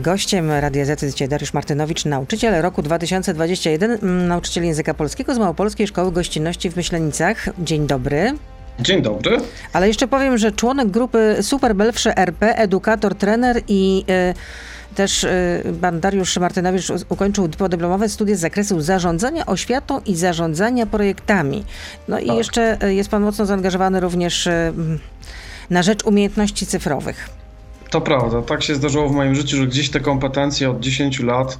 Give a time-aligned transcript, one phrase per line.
[0.00, 5.38] Gościem Radia Z jest dzisiaj Dariusz Martynowicz, nauczyciel roku 2021, mm, nauczyciel języka polskiego z
[5.38, 7.48] Małopolskiej Szkoły Gościnności w Myślenicach.
[7.58, 8.34] Dzień dobry.
[8.80, 9.36] Dzień dobry.
[9.72, 14.04] Ale jeszcze powiem, że członek grupy Super Belwsze RP, edukator, trener i
[14.90, 20.86] y, też y, pan Dariusz Martynowicz ukończył podyplomowe studia z zakresu zarządzania oświatą i zarządzania
[20.86, 21.64] projektami.
[22.08, 22.36] No i Tak.
[22.36, 24.72] jeszcze y, jest pan mocno zaangażowany również y,
[25.70, 27.39] na rzecz umiejętności cyfrowych.
[27.90, 31.58] To prawda, tak się zdarzyło w moim życiu, że gdzieś te kompetencje od 10 lat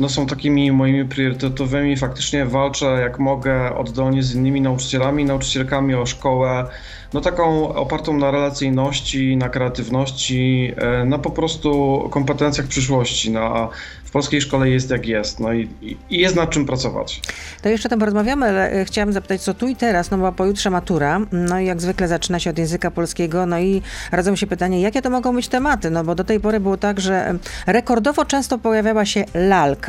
[0.00, 1.96] no, są takimi moimi priorytetowymi.
[1.96, 6.66] Faktycznie walczę jak mogę oddolnie z innymi nauczycielami, nauczycielkami o szkołę,
[7.14, 13.30] no taką opartą na relacyjności, na kreatywności, e, na po prostu kompetencjach przyszłości.
[13.30, 13.68] No, a
[14.04, 17.20] w polskiej szkole jest jak jest, no i, i jest nad czym pracować.
[17.62, 21.20] To jeszcze tam porozmawiamy, ale chciałam zapytać, co tu i teraz, no bo pojutrze matura,
[21.32, 23.82] no i jak zwykle zaczyna się od języka polskiego, no i
[24.12, 27.00] rodzą się pytanie, jakie to mogą być tematy, no bo do tej pory było tak,
[27.00, 27.34] że
[27.66, 29.83] rekordowo często pojawiała się lalka,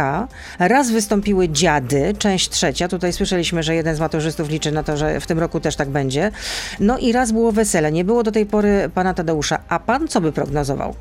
[0.59, 5.19] raz wystąpiły dziady, część trzecia, tutaj słyszeliśmy, że jeden z maturzystów liczy na to, że
[5.19, 6.31] w tym roku też tak będzie,
[6.79, 10.21] no i raz było wesele, nie było do tej pory pana Tadeusza, a pan co
[10.21, 10.95] by prognozował?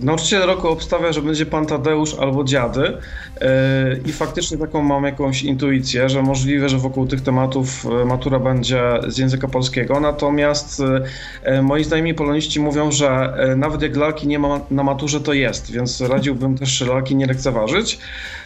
[0.00, 3.46] Nauczyciel roku obstawia, że będzie pan Tadeusz albo dziady yy,
[4.06, 8.82] i faktycznie taką mam jakąś intuicję, że możliwe, że wokół tych tematów yy, matura będzie
[9.08, 10.82] z języka polskiego, natomiast
[11.44, 15.72] yy, moi znajomi poloniści mówią, że nawet jak lalki nie ma na maturze, to jest,
[15.72, 17.98] więc radziłbym też lalki nie lekceważyć.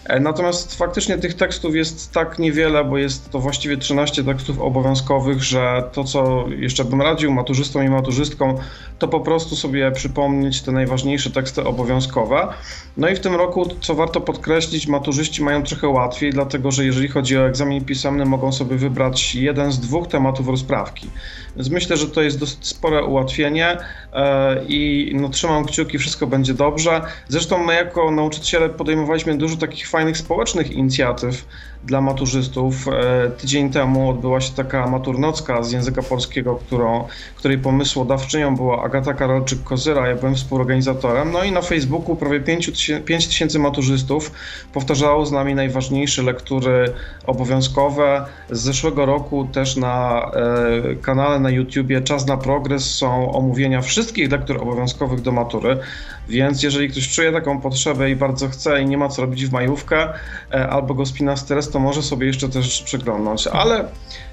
[0.05, 5.43] E, Natomiast faktycznie tych tekstów jest tak niewiele, bo jest to właściwie 13 tekstów obowiązkowych,
[5.43, 8.57] że to, co jeszcze bym radził maturzystom i maturzystkom,
[8.99, 12.49] to po prostu sobie przypomnieć te najważniejsze teksty obowiązkowe.
[12.97, 17.09] No i w tym roku, co warto podkreślić, maturzyści mają trochę łatwiej, dlatego że jeżeli
[17.09, 21.11] chodzi o egzamin pisemny, mogą sobie wybrać jeden z dwóch tematów rozprawki.
[21.57, 23.79] Więc myślę, że to jest dosyć spore ułatwienie
[24.13, 27.01] e, i no, trzymam kciuki, wszystko będzie dobrze.
[27.29, 31.45] Zresztą my jako nauczyciele podejmowaliśmy dużo takich fajnych społecznych inicjatyw
[31.85, 32.89] dla maturzystów.
[32.89, 37.05] E, Tydzień temu odbyła się taka maturnocka z języka polskiego, którą,
[37.37, 41.33] której pomysłodawczynią była Agata Karolczyk-Kozyra, ja byłem współorganizatorem.
[41.33, 44.33] No i na Facebooku prawie 5 tysięcy maturzystów
[44.73, 46.93] powtarzało z nami najważniejsze lektury
[47.27, 48.27] obowiązkowe.
[48.51, 50.23] Z zeszłego roku też na
[50.91, 55.79] e, kanale na YouTubie Czas na Progres są omówienia wszystkich lektur obowiązkowych do matury,
[56.31, 59.53] więc jeżeli ktoś czuje taką potrzebę i bardzo chce i nie ma co robić w
[59.53, 60.09] majówkę
[60.53, 63.47] e, albo go spina stres, to może sobie jeszcze te rzeczy przeglądnąć.
[63.47, 63.85] Ale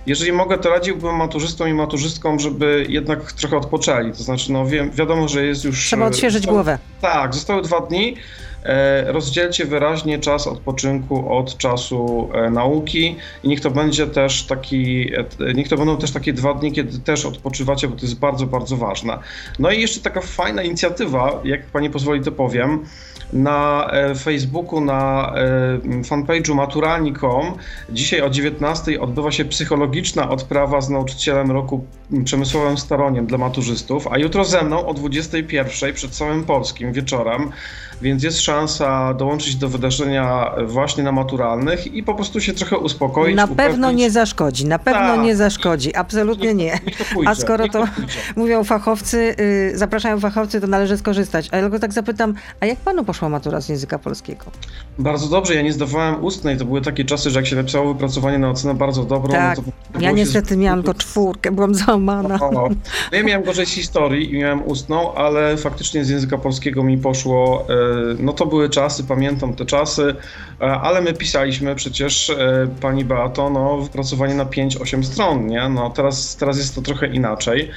[0.06, 4.12] jeżeli mogę, to radziłbym maturzystom i maturzystkom, żeby jednak trochę odpoczęli.
[4.12, 5.86] To znaczy, no wiem, wiadomo, że jest już...
[5.86, 6.78] Trzeba odświeżyć zostały- głowę.
[7.02, 8.16] Tak, zostały dwa dni.
[8.63, 15.12] E, Rozdzielcie wyraźnie czas odpoczynku od czasu e, nauki i niech to będzie też taki,
[15.40, 18.45] e, niech to będą też takie dwa dni, kiedy też odpoczywacie, bo to jest bardzo,
[18.45, 19.19] bardzo ważne.
[19.59, 22.85] No i jeszcze taka fajna inicjatywa, jak pani pozwoli to powiem,
[23.34, 23.91] na
[24.23, 25.34] Facebooku, na
[26.03, 27.53] fanpage'u maturalni.com
[27.89, 31.85] dzisiaj o 19 odbywa się psychologiczna odprawa z nauczycielem roku
[32.24, 37.51] Przemysłowym Staroniem dla maturzystów, a jutro ze mną o 21 przed całym Polskim wieczorem,
[38.02, 43.35] więc jest szansa dołączyć do wydarzenia właśnie na maturalnych i po prostu się trochę uspokoić.
[43.35, 45.19] Na pewno upewnić- nie zaszkodzi, na pewno Tak.
[45.22, 46.80] nie zaszkodzi, absolutnie nie.
[47.13, 47.86] Pójdzie, A skoro to
[48.36, 51.50] mówią fachowcy, y, zapraszają fachowcy, to należy skorzystać.
[51.52, 54.46] Ale tylko tak zapytam, a jak panu poszła matura z języka polskiego?
[55.00, 58.38] Bardzo dobrze, ja nie zdawałem ustnej, to były takie czasy, że jak się napisało wypracowanie
[58.40, 59.63] na ocenę bardzo dobrą, Tak, no
[59.94, 62.40] to ja niestety z- miałam to czwórkę, byłam załamana.
[62.40, 66.84] O, no ja miałem gorzej z historii i miałem ustną, ale faktycznie z języka polskiego
[66.84, 67.66] mi poszło.
[67.69, 67.87] e,
[68.20, 70.16] No to były czasy, pamiętam te czasy,
[70.62, 75.70] e, ale my pisaliśmy przecież, e, pani Beato, no wypracowanie na 5-8 stron, nie?
[75.70, 77.72] No teraz, teraz jest to trochę inaczej.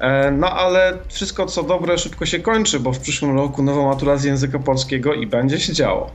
[0.00, 4.16] E, No ale wszystko co dobre szybko się kończy, bo w przyszłym roku nowa matura
[4.16, 6.10] z języka polskiego i będzie się działo.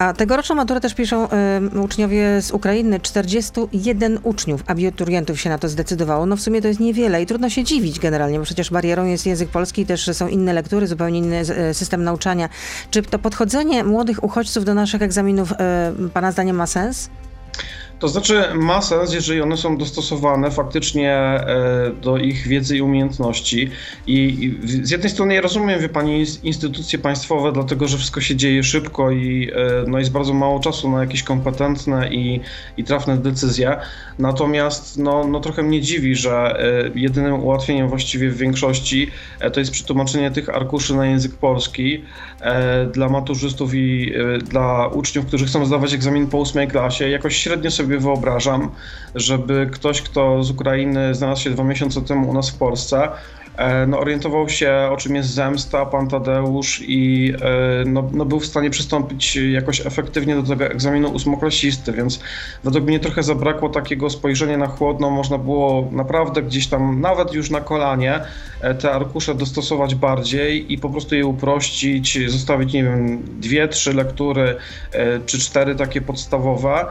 [0.00, 1.28] A tegoroczną maturę też piszą
[1.74, 3.00] y, uczniowie z Ukrainy.
[3.00, 6.26] 41 uczniów, abiturientów się na to zdecydowało.
[6.26, 9.26] No w sumie to jest niewiele i trudno się dziwić generalnie, bo przecież barierą jest
[9.26, 11.40] język polski, też są inne lektury, zupełnie inny
[11.70, 12.48] y, system nauczania.
[12.90, 15.56] Czy to podchodzenie młodych uchodźców do naszych egzaminów y,
[16.08, 17.10] pana zdaniem ma sens?
[18.00, 23.70] To znaczy ma sens, jeżeli one są dostosowane faktycznie e, do ich wiedzy i umiejętności.
[24.06, 28.36] I, z jednej strony ja rozumiem, wie pani, ins- instytucje państwowe, dlatego że wszystko się
[28.36, 32.40] dzieje szybko i e, no, jest bardzo mało czasu na jakieś kompetentne i,
[32.76, 33.76] i trafne decyzje.
[34.18, 39.10] Natomiast no, no, trochę mnie dziwi, że e, jedynym ułatwieniem właściwie w większości
[39.52, 42.04] to jest przetłumaczenie tych arkuszy na język polski
[42.92, 44.12] dla maturzystów i
[44.44, 47.08] dla uczniów, którzy chcą zdawać egzamin po ósmej klasie.
[47.08, 48.70] Jakoś średnio sobie wyobrażam,
[49.14, 53.08] żeby ktoś, kto z Ukrainy znalazł się dwa miesiące temu u nas w Polsce,
[53.86, 58.46] no, orientował się, o czym jest zemsta, pan Tadeusz i e, no, no, był w
[58.46, 62.20] stanie przystąpić jakoś efektywnie do tego egzaminu ósmoklasisty, więc
[62.64, 65.10] według mnie trochę zabrakło takiego spojrzenia na chłodno.
[65.10, 68.20] Można było naprawdę gdzieś tam, nawet już na kolanie,
[68.80, 74.56] te arkusze dostosować bardziej i po prostu je uprościć, zostawić, nie wiem, dwie, trzy lektury
[75.26, 76.86] czy cztery takie podstawowe,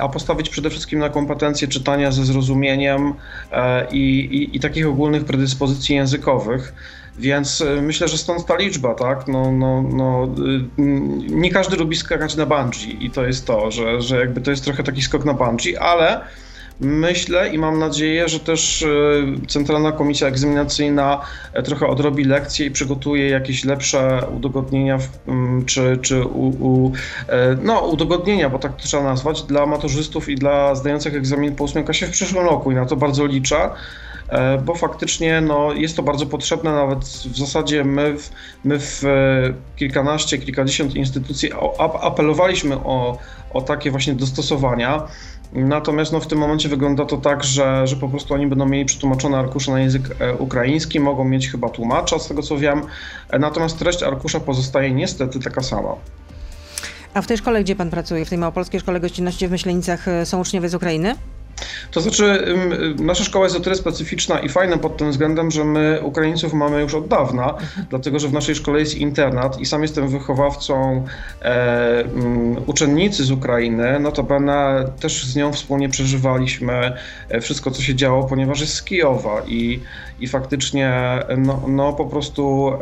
[0.00, 3.14] a postawić przede wszystkim na kompetencje czytania ze zrozumieniem
[3.92, 6.72] i, i, i takich ogólnych predyspozycji językowych.
[7.18, 9.28] Więc e, myślę, że stąd ta liczba, tak?
[9.28, 10.28] No, no, no,
[10.78, 10.82] y,
[11.30, 14.64] nie każdy lubi skakać na bungee i to jest to, że, że jakby to jest
[14.64, 16.20] trochę taki skok na bungee, ale
[16.80, 21.20] myślę i mam nadzieję, że też e, Centralna Komisja Egzaminacyjna
[21.52, 24.98] e, trochę odrobi lekcje i przygotuje jakieś lepsze udogodnienia,
[25.66, 26.92] czy, czy u, u,
[27.62, 31.84] no, udogodnienia, bo tak to trzeba nazwać, dla maturzystów i dla zdających egzamin po 8
[31.84, 33.70] klasie w przyszłym roku i na to bardzo liczę.
[34.32, 38.30] E, bo faktycznie no, jest to bardzo potrzebne, nawet w zasadzie my, w,
[38.64, 41.50] my w e, kilkanaście, kilkadziesiąt instytucji
[42.00, 43.18] apelowaliśmy o,
[43.50, 45.02] o takie właśnie dostosowania.
[45.52, 48.84] Natomiast no, w tym momencie wygląda to tak, że, że po prostu oni będą mieli
[48.84, 52.82] przetłumaczone arkusze na język e, ukraiński, mogą mieć chyba tłumacza, z tego co wiem.
[53.38, 55.94] Natomiast treść arkusza pozostaje niestety taka sama.
[57.14, 60.40] A w tej szkole, gdzie pan pracuje, w tej Małopolskiej Szkole Gościnności w Myślenicach, są
[60.40, 61.14] uczniowie z Ukrainy?
[61.90, 62.44] To znaczy,
[62.98, 66.80] nasza szkoła jest o tyle specyficzna i fajna pod tym względem, że my Ukraińców mamy
[66.80, 67.86] już od dawna, mhm.
[67.90, 71.04] dlatego że w naszej szkole jest internat i sam jestem wychowawcą
[71.42, 74.00] e, um, uczennicy z Ukrainy.
[74.00, 76.92] Notabene też z nią wspólnie przeżywaliśmy
[77.28, 79.80] e, wszystko, co się działo, ponieważ jest z Kijowa i,
[80.20, 80.92] i faktycznie
[81.38, 82.72] no, no po prostu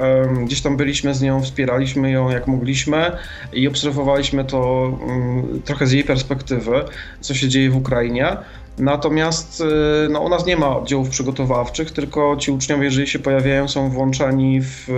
[0.44, 3.12] gdzieś tam byliśmy z nią, wspieraliśmy ją jak mogliśmy
[3.52, 6.84] i obserwowaliśmy to um, trochę z jej perspektywy,
[7.20, 8.36] co się dzieje w Ukrainie.
[8.78, 13.68] Natomiast y, no, u nas nie ma oddziałów przygotowawczych, tylko ci uczniowie, jeżeli się pojawiają,
[13.68, 14.88] są włączani w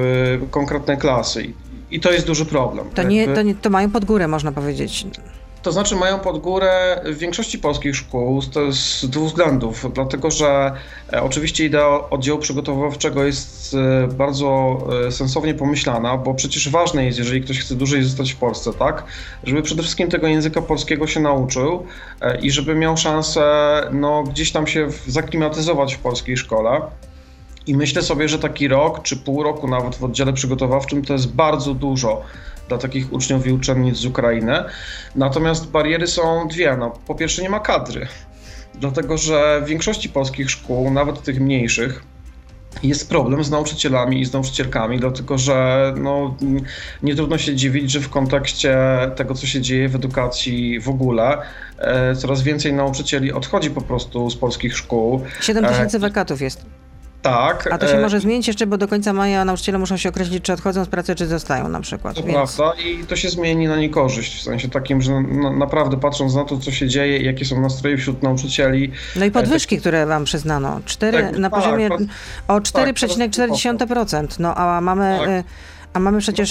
[0.45, 1.53] y, konkretne klasy.
[1.91, 2.87] I to jest duży problem.
[2.95, 5.07] To, nie, to, nie, to mają pod górę, można powiedzieć.
[5.63, 9.87] To znaczy mają pod górę w większości polskich szkół z, dwóch względów.
[9.95, 10.73] Dlatego, że
[11.13, 17.19] e, oczywiście idea oddziału przygotowawczego jest e, bardzo e, sensownie pomyślana, bo przecież ważne jest,
[17.19, 19.05] jeżeli ktoś chce dłużej zostać w Polsce, tak,
[19.45, 21.87] żeby przede wszystkim tego języka polskiego się nauczył
[22.43, 23.43] i żeby miał szansę
[23.93, 26.81] no, gdzieś tam się zaklimatyzować w polskiej szkole.
[27.67, 31.33] I myślę sobie, że taki rok czy pół roku nawet w oddziale przygotowawczym to jest
[31.33, 32.23] bardzo dużo
[32.73, 34.65] dla takich uczniów i uczennic z Ukrainy.
[35.15, 36.77] Natomiast bariery są dwie.
[36.77, 38.07] No, po pierwsze nie ma kadry,
[38.75, 42.03] dlatego że w większości polskich szkół, nawet tych mniejszych,
[42.83, 46.37] jest problem z nauczycielami i z nauczycielkami, dlatego że no,
[47.03, 48.77] nie trudno się dziwić, że w kontekście
[49.17, 51.39] tego, co się dzieje w edukacji w ogóle,
[51.79, 55.23] e, coraz więcej nauczycieli odchodzi po prostu z polskich szkół.
[55.41, 56.67] 7 tysięcy wakatów jest.
[57.23, 57.69] Tak.
[57.73, 60.45] A to się e, może zmienić jeszcze, bo do końca maja nauczyciele muszą się określić,
[60.45, 62.17] czy odchodzą z pracy, czy zostają na przykład.
[62.17, 62.57] To Więc...
[62.57, 65.13] prawda i to się zmieni na niekorzyść, w sensie takim, że
[65.57, 68.93] naprawdę patrząc na to, co się dzieje jakie są nastroje wśród nauczycieli.
[69.17, 69.81] No i podwyżki, tak...
[69.81, 70.81] które wam przyznano.
[70.85, 71.89] 4, tak, na tak, poziomie
[72.49, 74.29] o 4,4%.
[74.29, 75.19] Tak, no a mamy...
[75.21, 75.29] Tak.
[75.29, 75.45] Y,
[75.95, 76.51] a mamy przecież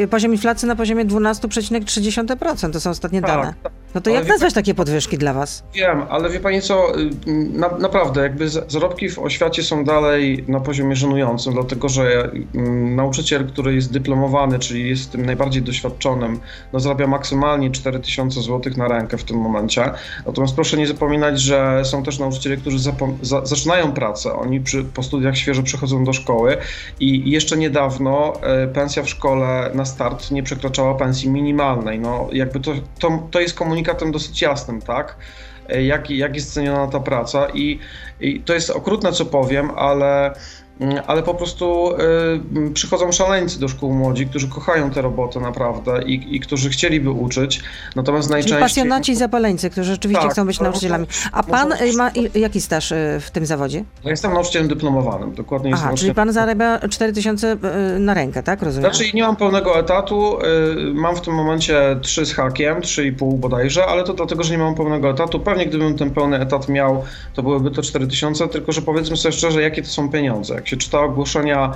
[0.00, 2.72] no poziom inflacji na poziomie 12,3%.
[2.72, 3.54] To są ostatnie tak, dane.
[3.94, 5.62] No to ale jak nazwać takie podwyżki dla was?
[5.74, 7.10] Wiem, ale wie pani co, y,
[7.52, 13.46] na, naprawdę, jakby zarobki w oświacie są dalej na poziomie żenującym, dlatego że um, nauczyciel,
[13.46, 16.40] który jest dyplomowany, czyli jest tym najbardziej doświadczonym,
[16.72, 19.90] no zarabia maksymalnie 4000 zł na rękę w tym momencie.
[20.26, 22.92] Natomiast proszę nie zapominać, że są też nauczyciele, którzy za,
[23.46, 26.56] zaczynają pracę, oni przy, po studiach świeżo przychodzą do szkoły
[27.00, 31.98] i jeszcze niedawno e, pensja w szkole na start nie przekraczała pensji minimalnej.
[31.98, 35.16] No jakby to, to, to jest komunikacja komunikatem dosyć jasnym, tak?
[35.68, 37.78] E, jak, jak jest ceniona ta praca i,
[38.20, 40.34] i to jest okrutne, co powiem, ale
[41.06, 41.92] ale po prostu
[42.68, 47.10] y, przychodzą szaleńcy do szkół młodzi, którzy kochają tę robotę naprawdę i, i którzy chcieliby
[47.10, 47.60] uczyć.
[47.96, 48.58] Natomiast najczęściej.
[48.58, 51.06] Czyli pasjonaci i zapaleńcy, którzy rzeczywiście tak, chcą być nauczycielami.
[51.32, 53.84] A pan y, ma jaki staż y, w tym zawodzie?
[54.04, 57.56] Ja jestem nauczycielem dyplomowanym, dokładnie Aha, czyli pan zarabia 4000
[57.96, 58.62] y, na rękę, tak?
[58.62, 58.90] Rozumiem.
[58.90, 60.38] Znaczy nie mam pełnego etatu,
[60.94, 64.74] mam w tym momencie 3 z hakiem, 3,5 bodajże, ale to dlatego, że nie mam
[64.74, 65.40] pełnego etatu.
[65.40, 67.04] Pewnie gdybym ten pełny etat miał,
[67.34, 71.00] to byłyby to 4000, tylko że powiedzmy sobie szczerze, jakie to są pieniądze się czyta
[71.00, 71.72] ogłoszenia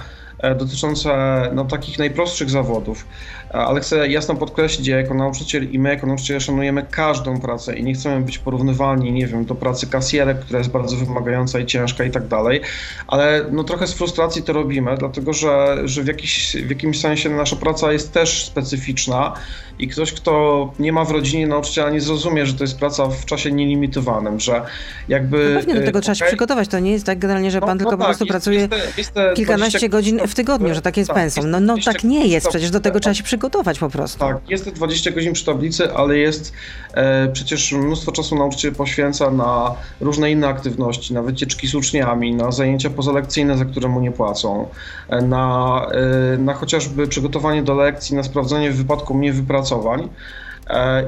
[0.58, 1.10] dotyczące
[1.54, 3.06] no, takich najprostszych zawodów.
[3.52, 7.84] Ale chcę jasno podkreślić, ja jako nauczyciel i my jako nauczyciele szanujemy każdą pracę i
[7.84, 12.04] nie chcemy być porównywalni, nie wiem, do pracy kasjerek, która jest bardzo wymagająca i ciężka
[12.04, 12.60] i tak dalej,
[13.06, 17.30] ale no trochę z frustracji to robimy, dlatego że, że w, jakiś, w jakimś sensie
[17.30, 19.32] nasza praca jest też specyficzna
[19.78, 23.24] i ktoś, kto nie ma w rodzinie nauczyciela nie zrozumie, że to jest praca w
[23.24, 24.62] czasie nielimitowanym, że
[25.08, 25.50] jakby...
[25.54, 27.76] No pewnie do tego trzeba się przygotować, to nie jest tak generalnie, że no, pan
[27.76, 30.96] no, tylko no po prostu jest, pracuje jest, jest kilkanaście godzin w tygodniu, że tak
[30.96, 31.50] jest tak, pensum.
[31.50, 34.18] No, no tak nie jest, przecież do tego trzeba się przygotować po prostu.
[34.18, 36.52] Tak, jest 20 godzin przy tablicy, ale jest
[36.94, 42.52] e, przecież mnóstwo czasu nauczyciel poświęca na różne inne aktywności, na wycieczki z uczniami, na
[42.52, 44.68] zajęcia pozalekcyjne, za które mu nie płacą,
[45.08, 45.86] e, na,
[46.34, 50.00] e, na chociażby przygotowanie do lekcji, na sprawdzenie w wypadku mnie wypracowań.
[50.00, 50.08] E,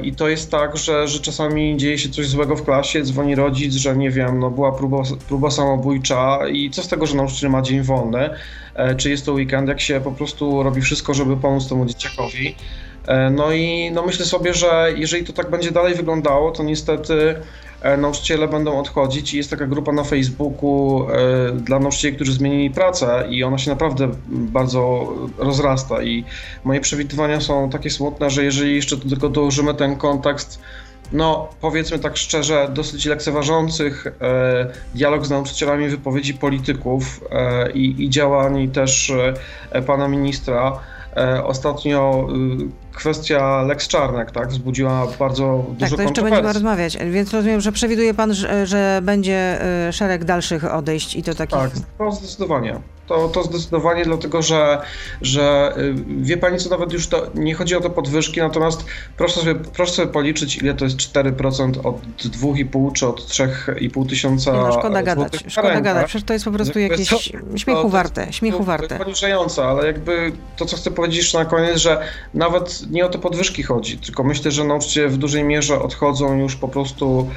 [0.03, 3.75] I to jest tak, że, że czasami dzieje się coś złego w klasie, dzwoni rodzic,
[3.75, 7.63] że nie wiem, no była próba, próba samobójcza i co z tego, że nauczyciel ma
[7.63, 8.31] dzień wolny,
[8.75, 12.57] e, czy jest to weekend, jak się po prostu robi wszystko, żeby pomóc temu dzieciakowi.
[13.07, 17.35] E, no i no myślę sobie, że jeżeli to tak będzie dalej wyglądało, to niestety
[17.85, 22.71] E, nauczyciele będą odchodzić i jest taka grupa na Facebooku e, dla nauczycieli, którzy zmienili
[22.71, 26.03] pracę i ona się naprawdę bardzo rozrasta.
[26.03, 26.25] I
[26.65, 30.61] moje przewidywania są takie smutne, że jeżeli jeszcze tylko dołożymy ten kontekst
[31.13, 34.07] no powiedzmy tak szczerze, dosyć lekceważących
[34.95, 37.21] dialog z nauczycielami wypowiedzi polityków
[37.75, 39.13] i, i działań też
[39.87, 40.81] pana ministra,
[41.45, 42.29] ostatnio
[42.61, 47.61] y, kwestia Lex Czarnek, tak, wzbudziła bardzo dużo Tak, to jeszcze będziemy rozmawiać, więc rozumiem,
[47.61, 49.59] że przewiduje pan, że, że będzie
[49.89, 51.59] y, szereg dalszych odejść i to takich...
[51.59, 52.81] Tak, to zdecydowanie.
[53.07, 54.83] To, to zdecydowanie dlatego, że,
[55.23, 58.85] że y, wie pani co, nawet już to nie chodzi o te podwyżki, natomiast
[59.17, 64.53] proszę sobie, proszę sobie policzyć, ile to jest 4% od 2,5 czy od 3,5 tysiąca
[64.53, 67.19] no, szkoda gadać, szkoda gadać, przecież to jest po prostu jakieś to,
[67.57, 68.99] śmiechu to, warte, śmiechu to, warte.
[68.99, 72.01] Poniżające, ale jakby to, co chcę powiedzieć jeszcze na koniec, że
[72.35, 76.57] nawet nie o te podwyżki chodzi, tylko myślę, że nauczyciele w dużej mierze odchodzą już
[76.57, 77.31] po prostu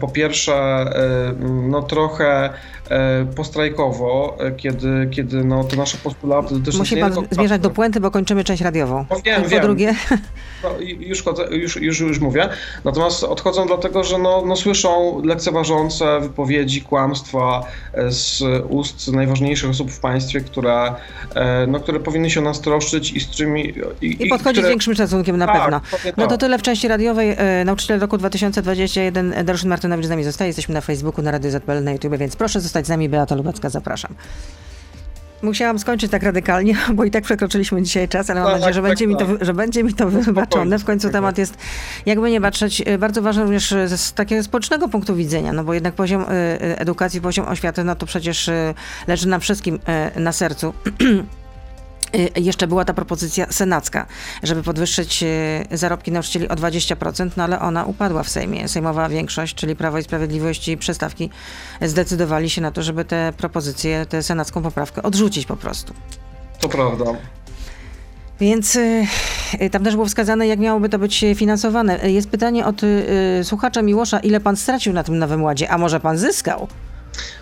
[0.00, 2.50] po pierwsze e, no trochę
[2.90, 8.10] E, postrajkowo, e, kiedy, kiedy no, te nasze postulaty Musi pan zmierzać do puenty, bo
[8.10, 9.06] kończymy część radiową.
[9.10, 9.62] No, wiem, po wiem.
[9.62, 9.94] drugie...
[10.62, 12.48] No, już, już, już, już mówię.
[12.84, 17.62] Natomiast odchodzą dlatego, że no, no słyszą lekceważące wypowiedzi, kłamstwa
[17.94, 20.94] e, z ust najważniejszych osób w państwie, które,
[21.68, 23.74] no, które powinny się nas troszczyć i z którymi...
[24.02, 24.66] I, I podchodzić które...
[24.66, 25.80] z większym szacunkiem na tak, pewno.
[26.16, 26.40] No to tak.
[26.40, 27.36] tyle w części radiowej.
[27.64, 30.48] Nauczyciel roku 2021 Daruszyn Martynowicz z nami zostaje.
[30.48, 33.08] Jesteśmy na Facebooku, na Radio ZPL, na YouTube, więc proszę zostać z nami.
[33.08, 34.14] Beata Lubecka, zapraszam.
[35.42, 38.80] Musiałam skończyć tak radykalnie, bo i tak przekroczyliśmy dzisiaj czas, ale mam tak, nadzieję, że,
[38.82, 39.28] tak, będzie, tak.
[39.28, 40.78] Mi to, że będzie mi to wybaczone.
[40.78, 41.54] W końcu temat jest,
[42.06, 45.94] jakby nie patrzeć, y, bardzo ważny również z takiego społecznego punktu widzenia, no bo jednak
[45.94, 48.50] poziom y, y, edukacji, poziom oświaty, no to przecież
[49.06, 49.78] leży nam wszystkim
[50.16, 50.74] na sercu.
[52.14, 54.06] Y, jeszcze była ta propozycja senacka,
[54.42, 58.68] żeby podwyższyć y, zarobki nauczycieli o 20%, no ale ona upadła w Sejmie.
[58.68, 61.30] Sejmowa większość, czyli Prawo i Sprawiedliwość i przestawki
[61.82, 65.94] zdecydowali się na to, żeby te propozycje, tę senacką poprawkę odrzucić po prostu.
[66.60, 67.04] To prawda.
[68.40, 69.06] Więc y,
[69.70, 72.10] tam też było wskazane, jak miałoby to być finansowane.
[72.10, 72.80] Jest pytanie od
[73.42, 76.68] słuchacza Miłosza, ile pan stracił na tym Nowym Ładzie, a może pan zyskał?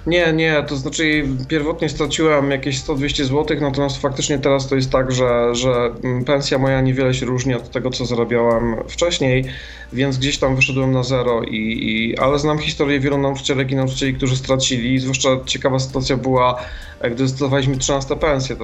[0.06, 5.12] Nie, nie, to znaczy pierwotnie straciłem jakieś 100-200 zł, natomiast faktycznie teraz to jest tak,
[5.12, 5.94] że, że
[6.26, 9.44] pensja moja niewiele się różni od tego, co zarabiałem wcześniej,
[9.92, 14.14] więc gdzieś tam wyszedłem na zero, i, i ale znam historię wielu nauczycielek i nauczycieli,
[14.14, 16.62] którzy stracili, zwłaszcza ciekawa sytuacja była,
[17.10, 18.56] gdy zdecydowaliśmy 13 pensję,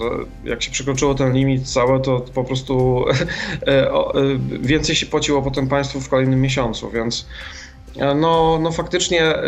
[0.45, 3.05] jak się przekroczyło ten limit cały, to po prostu
[3.67, 3.95] e, e,
[4.61, 7.64] więcej się płaciło potem państwu w kolejnym miesiącu, więc E,
[7.97, 9.43] no, no faktycznie e,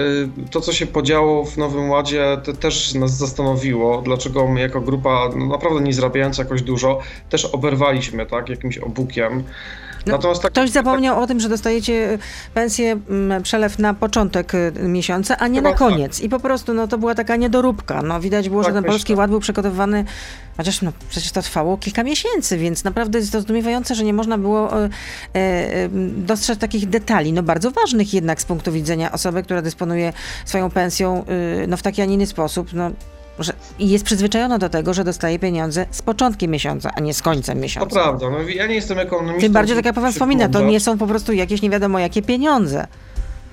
[0.51, 5.47] to, co się podziało w Nowym Ładzie, też nas zastanowiło, dlaczego my jako grupa, no
[5.47, 7.01] naprawdę nie zarabiająca jakoś dużo,
[7.31, 9.45] też oberwaliśmy tak, jakimś obukiem.
[10.07, 12.19] No, tak, ktoś zapomniał tak, o tym, że dostajecie
[12.55, 16.17] pensję, mm, przelew na początek y, miesiąca, a nie na koniec.
[16.17, 16.25] Tak.
[16.25, 18.03] I po prostu no, to była taka niedoróbka.
[18.03, 20.05] No, widać było, tak, że ten Polski Ład był przygotowywany,
[20.57, 24.39] chociaż no, przecież to trwało kilka miesięcy, więc naprawdę jest to zdumiewające, że nie można
[24.39, 24.89] było e,
[25.35, 30.13] e, dostrzec takich detali, no bardzo ważnych jednak z punktu widzenia osoby, która dysponuje
[30.45, 32.73] swoją pensją e, no, w taki, a nie inny sposób.
[32.73, 32.91] No,
[33.39, 37.61] że jest przyzwyczajona do tego, że dostaje pieniądze z początkiem miesiąca, a nie z końcem
[37.61, 37.89] miesiąca.
[37.89, 39.41] To prawda, no ja nie jestem ekonomistą.
[39.41, 42.23] Tym bardziej, tak jak pan wspomina, to nie są po prostu jakieś nie wiadomo jakie
[42.23, 42.87] pieniądze.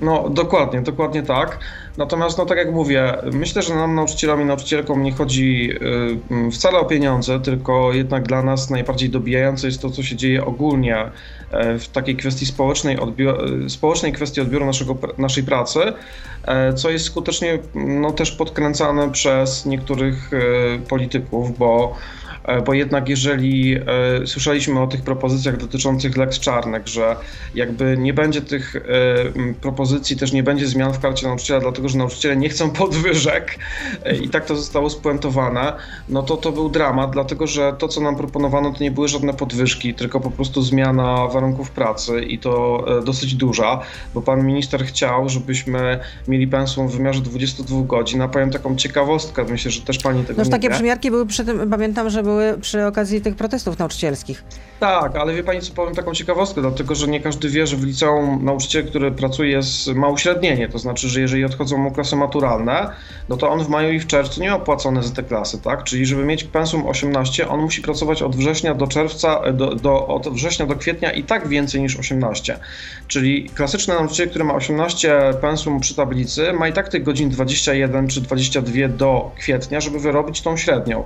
[0.03, 1.59] No, dokładnie, dokładnie tak.
[1.97, 5.71] Natomiast, no tak jak mówię, myślę, że nam nauczycielom i nauczycielkom nie chodzi
[6.47, 10.45] y, wcale o pieniądze, tylko jednak dla nas najbardziej dobijające jest to, co się dzieje
[10.45, 10.97] ogólnie
[11.51, 15.79] e, w takiej kwestii społecznej, odbioru, społecznej kwestii odbioru naszego, naszej pracy,
[16.45, 20.39] e, co jest skutecznie no, też podkręcane przez niektórych e,
[20.79, 22.22] polityków, bo E,
[22.65, 23.81] bo jednak jeżeli e,
[24.27, 27.15] słyszeliśmy o tych propozycjach dotyczących Lex Czarnek, że
[27.55, 28.81] jakby nie będzie tych e,
[29.61, 33.59] propozycji, też nie będzie zmian w karcie nauczyciela, dlatego że nauczyciele nie chcą podwyżek
[34.21, 35.73] i tak to zostało spuentowane,
[36.09, 39.33] no to to był dramat, dlatego że to, co nam proponowano, to nie były żadne
[39.33, 43.79] podwyżki, tylko po prostu zmiana warunków pracy i to dosyć duża,
[44.13, 49.45] bo pan minister chciał, żebyśmy mieli pensum w wymiarze 22 godzin, a powiem taką ciekawostkę,
[49.49, 50.75] myślę, że też pani tego no, nie takie wie.
[50.75, 54.43] przymiarki były przy tym, pamiętam, że były były przy okazji tych protestów nauczycielskich.
[54.79, 57.83] Tak, ale wie pani co, powiem taką ciekawostkę, dlatego że nie każdy wie, że w
[57.83, 59.59] liceum nauczyciel, który pracuje,
[59.95, 62.89] ma uśrednienie, to znaczy, że jeżeli odchodzą mu klasy maturalne,
[63.29, 65.83] no to on w maju i w czerwcu nie ma płacone za te klasy, tak?
[65.83, 70.29] Czyli żeby mieć pensum 18, on musi pracować od września do czerwca, do, do, od
[70.29, 72.59] września do kwietnia i tak więcej niż 18.
[73.07, 78.07] Czyli klasyczny nauczyciel, który ma 18 pensum przy tablicy, ma i tak tych godzin 21
[78.07, 81.03] czy 22 do kwietnia, żeby wyrobić tą średnią.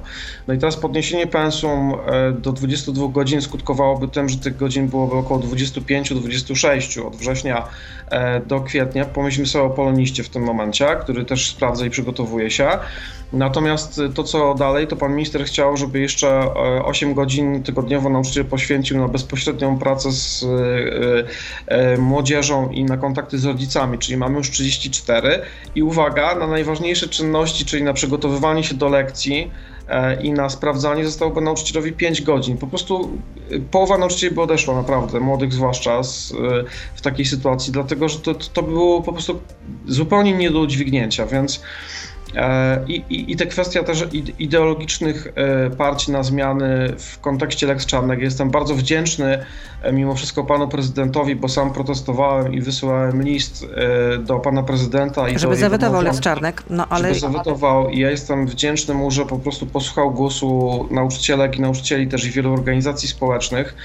[0.48, 4.88] No i teraz podniesienie podniesienie pensum e, do 22 godzin skutkowałoby tym, że tych godzin
[4.88, 7.68] byłoby około 25-26 od września
[8.10, 9.06] e, do kwietnia.
[9.06, 12.70] Pomyślmy sobie o poloniście w tym momencie, który też sprawdza i przygotowuje się.
[13.34, 18.46] Natomiast to, co dalej, to pan minister chciał, żeby jeszcze 8 e, godzin tygodniowo nauczyciel
[18.46, 20.46] poświęcił na bezpośrednią pracę z
[21.98, 25.42] młodzieżą i na kontakty z rodzicami, czyli mamy już 34
[25.76, 29.52] i uwaga, na najważniejsze czynności, czyli na przygotowywanie się do lekcji,
[30.22, 32.58] i na sprawdzanie zostałoby nauczycielowi 5 godzin.
[32.58, 33.10] Po prostu
[33.52, 36.36] e, połowa nauczycieli by odeszła naprawdę, młodych zwłaszcza z, e,
[36.96, 39.40] w takiej sytuacji, dlatego że to, to było po prostu
[39.88, 42.07] zupełnie nie do udźwignięcia, więc E,
[42.88, 44.08] I, i, I te kwestia też
[44.40, 48.20] ideologicznych e, partii na zmiany w kontekście Lex Czarnek.
[48.20, 49.46] Jestem bardzo wdzięczny
[49.82, 53.66] e, mimo wszystko panu prezydentowi, bo sam protestowałem i wysyłałem list
[54.20, 55.30] do pana prezydenta.
[55.30, 56.64] I żeby zawetował Lex Czarnek.
[56.70, 57.08] No, ale...
[57.08, 62.08] Żeby zawetował i ja jestem wdzięczny mu, że po prostu posłuchał głosu nauczycielek i nauczycieli
[62.08, 63.76] też i wielu organizacji społecznych.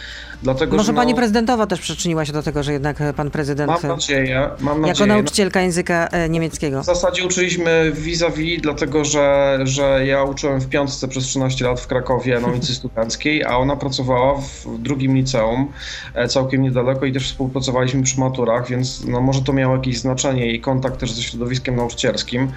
[0.42, 3.72] Dlatego, Może że, pani no, prezydentowa też przyczyniła się do tego, że jednak pan prezydent.
[3.82, 4.50] Mam nadzieję.
[4.60, 4.88] Mam nadzieję.
[4.88, 6.82] Jako nauczycielka języka niemieckiego.
[6.82, 11.86] W zasadzie uczyliśmy vis-a-vis dlatego że, że ja uczyłem w piątce przez 13 lat w
[11.86, 15.68] Krakowie na ulicy Studenckiej, a ona pracowała w drugim liceum,
[16.14, 20.52] e, całkiem niedaleko i też współpracowaliśmy przy maturach, więc no, może to miało jakieś znaczenie
[20.52, 22.48] i kontakt też ze środowiskiem nauczycielskim.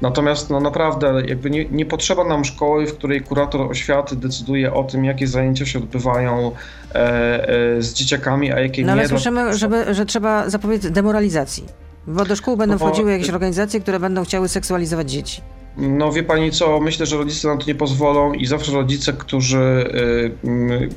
[0.00, 4.84] Natomiast no, naprawdę jakby nie, nie potrzeba nam szkoły, w której kurator oświaty decyduje o
[4.84, 6.52] tym, jakie zajęcia się odbywają
[6.87, 6.87] e, e,
[7.78, 9.00] z dzieciakami, a jakie no, nie.
[9.00, 11.66] Ale słyszymy, żeby, że trzeba zapobiec demoralizacji.
[12.06, 15.42] Bo do szkół będą no wchodziły jakieś organizacje, które będą chciały seksualizować dzieci.
[15.78, 19.90] No wie pani co, myślę, że rodzice na to nie pozwolą i zawsze rodzice, którzy,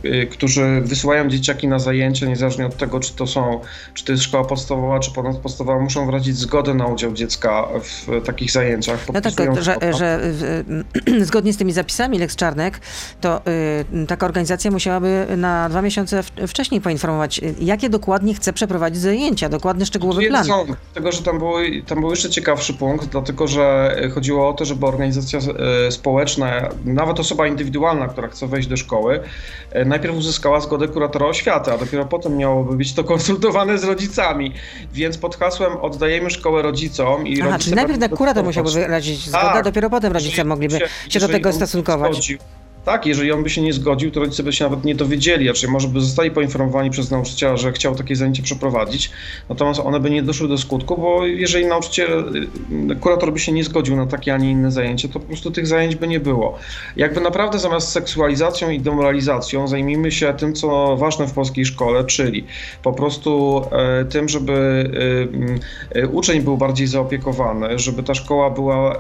[0.03, 3.61] y, y, którzy wysyłają dzieciaki na zajęcia, niezależnie od tego, czy to są,
[3.93, 8.51] czy to jest szkoła podstawowa, czy ponadpodstawowa, muszą wyrazić zgodę na udział dziecka w takich
[8.51, 9.07] zajęciach.
[9.13, 10.19] No tak, że, że
[11.07, 12.79] y, zgodnie z tymi zapisami Lex Czarnek,
[13.21, 13.41] to
[14.03, 19.85] y, taka organizacja musiałaby na dwa miesiące wcześniej poinformować, jakie dokładnie chce przeprowadzić zajęcia, dokładny,
[19.85, 20.45] szczegółowy plan.
[20.45, 21.53] Są, dlatego, że tam, był,
[21.87, 26.69] tam był jeszcze ciekawszy punkt, dlatego, że chodziło o to, że żeby organizacja e, społeczna,
[26.85, 29.19] nawet osoba indywidualna, która chce wejść do szkoły,
[29.71, 34.53] e, najpierw uzyskała zgodę kuratora oświaty, a dopiero potem miałoby być to konsultowane z rodzicami.
[34.93, 39.55] Więc pod hasłem oddajemy szkołę rodzicom i Aha, czyli najpierw kurator musiałby wyrazić zgodę, tak,
[39.55, 42.13] a dopiero potem rodzice mogliby się, się do tego stosunkować.
[42.13, 42.37] Zgodził,
[42.85, 45.69] tak, jeżeli on by się nie zgodził, to rodzice by się nawet nie dowiedzieli, raczej
[45.69, 49.11] może by zostali poinformowani przez nauczyciela, że chciał takie zajęcie przeprowadzić,
[49.49, 52.33] natomiast one by nie doszły do skutku, bo jeżeli nauczyciel,
[52.91, 55.51] y, kurator by się nie zgodził na takie, a nie inne zajęcie, to po prostu
[55.51, 56.57] tych zajęć by nie było.
[56.95, 62.45] Jakby naprawdę zamiast seksualizacją i demoralizacją zajmijmy się tym, co ważne w polskiej szkole, czyli
[62.83, 64.89] po prostu e, tym, żeby
[65.93, 68.97] e, e, uczeń był bardziej zaopiekowany, żeby ta szkoła była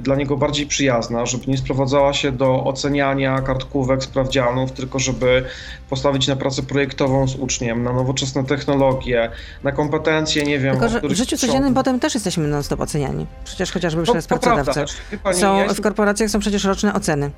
[0.00, 5.44] dla niego bardziej przyjazna, żeby nie sprowadzała się do oceniania kartkówek, sprawdzianów, tylko żeby
[5.90, 9.30] postawić na pracę projektową z uczniem, na nowoczesne technologie,
[9.62, 10.72] na kompetencje, nie wiem.
[10.72, 13.26] Tylko, że w życiu codziennym potem też jesteśmy non-stop oceniani.
[13.44, 14.84] Przecież chociażby przez no, pracodawcę.
[15.32, 17.30] Są, w korporacjach są przecież roczne oceny.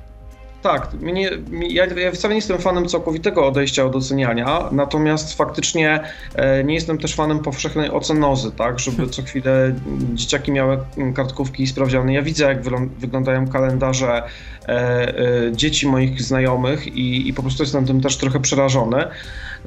[0.65, 1.29] Tak, mnie,
[1.69, 5.99] ja, ja wcale nie jestem fanem całkowitego odejścia od oceniania, natomiast faktycznie
[6.35, 9.75] e, nie jestem też fanem powszechnej ocenozy, tak, żeby co chwilę
[10.13, 10.77] dzieciaki miały
[11.15, 12.13] kartkówki i sprawdziany.
[12.13, 12.61] Ja widzę, jak
[12.99, 14.23] wyglądają kalendarze
[14.67, 19.05] e, e, dzieci moich znajomych i, i po prostu jestem tym też trochę przerażony.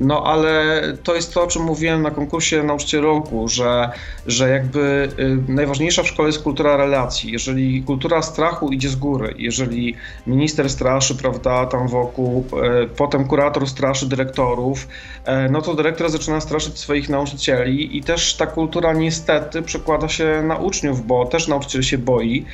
[0.00, 3.90] No ale to jest to, o czym mówiłem na konkursie Nauczyciel Roku, że,
[4.26, 7.32] że jakby y, najważniejsza w szkole jest kultura relacji.
[7.32, 9.94] Jeżeli kultura strachu idzie z góry, jeżeli
[10.26, 12.44] minister straszy, prawda, tam wokół,
[12.84, 18.36] y, potem kurator straszy dyrektorów, y, no to dyrektor zaczyna straszyć swoich nauczycieli i też
[18.36, 22.44] ta kultura niestety przekłada się na uczniów, bo też nauczyciel się boi,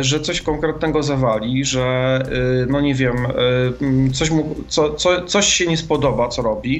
[0.00, 2.22] że coś konkretnego zawali, że
[2.68, 3.26] no nie wiem,
[4.12, 6.71] coś, mu, co, co, coś się nie spodoba, co robi,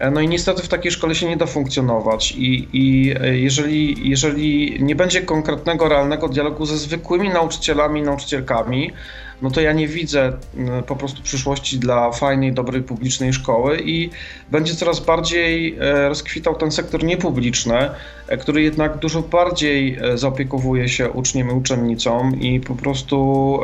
[0.00, 2.32] E, no i niestety w takiej szkole się nie da funkcjonować.
[2.32, 8.92] I, i e, jeżeli, jeżeli nie będzie konkretnego, realnego dialogu ze zwykłymi nauczycielami, nauczycielkami,
[9.42, 10.32] no to ja nie widzę
[10.86, 14.10] po prostu przyszłości dla fajnej, dobrej, publicznej szkoły i
[14.50, 17.90] będzie coraz bardziej e, rozkwitał ten sektor niepubliczny,
[18.40, 23.58] który jednak dużo bardziej zaopiekowuje się uczniem i uczennicą i po prostu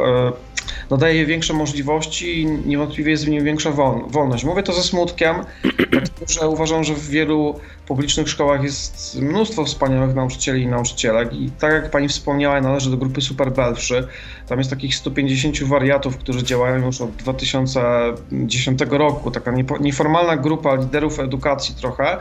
[0.90, 3.70] no, daje większe możliwości i niewątpliwie jest w nim większa
[4.08, 4.44] wolność.
[4.44, 5.36] Mówię to ze smutkiem,
[5.90, 11.50] dlatego że uważam, że w wielu publicznych szkołach jest mnóstwo wspaniałych nauczycieli i nauczycielek i
[11.50, 14.08] tak jak pani wspomniała, należy do grupy Super Belfrzy.
[14.48, 19.30] Tam jest takich 150 wariatów, którzy działają już od 2010 roku.
[19.30, 22.18] Taka nieformalna grupa liderów edukacji trochę.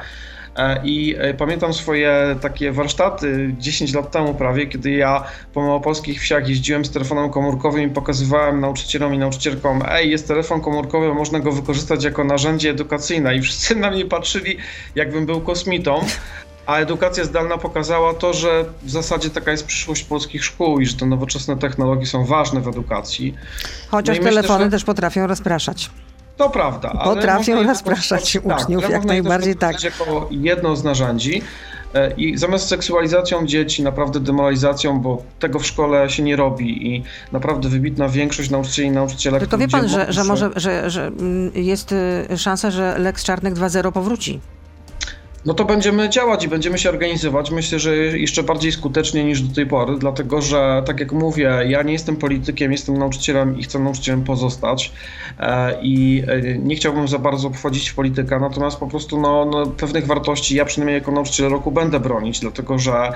[0.55, 6.21] E, I e, pamiętam swoje takie warsztaty 10 lat temu prawie, kiedy ja po małopolskich
[6.21, 11.39] wsiach jeździłem z telefonem komórkowym i pokazywałem nauczycielom i nauczycielkom, ej, jest telefon komórkowy, można
[11.39, 14.57] go wykorzystać jako narzędzie edukacyjne i wszyscy na mnie patrzyli,
[14.95, 16.01] jakbym był kosmitą.
[16.65, 20.97] A edukacja zdalna pokazała to, że w zasadzie taka jest przyszłość polskich szkół i że
[20.97, 23.35] te nowoczesne technologie są ważne w edukacji.
[23.87, 24.71] Chociaż no telefony myślę, że...
[24.71, 25.89] też potrafią rozpraszać.
[26.38, 26.89] To prawda.
[27.04, 29.84] Potrafią rozpraszać tak, uczniów, tak, jak najbardziej tak.
[29.84, 31.41] jako jedno z narzędzi.
[31.93, 37.04] E, I zamiast seksualizacją dzieci, naprawdę demoralizacją, bo tego w szkole się nie robi i
[37.32, 39.39] naprawdę wybitna większość nauczycieli i nauczycielek...
[39.39, 43.54] Tylko wie pan, że, że może że, że mm, jest y, szansa, że Lex Czarnek
[43.54, 44.39] 2.0 powróci.
[45.45, 47.51] No to będziemy działać i będziemy się organizować.
[47.51, 51.84] Myślę, że jeszcze bardziej skutecznie niż do tej pory, dlatego że, tak jak mówię, ja
[51.84, 54.91] nie jestem politykiem, jestem nauczycielem i chcę nauczycielem pozostać.
[55.39, 59.65] E, I e, nie chciałbym za bardzo wchodzić w politykę, natomiast po prostu no, no,
[59.65, 63.12] pewnych wartości ja przynajmniej jako nauczyciel roku będę bronić, dlatego że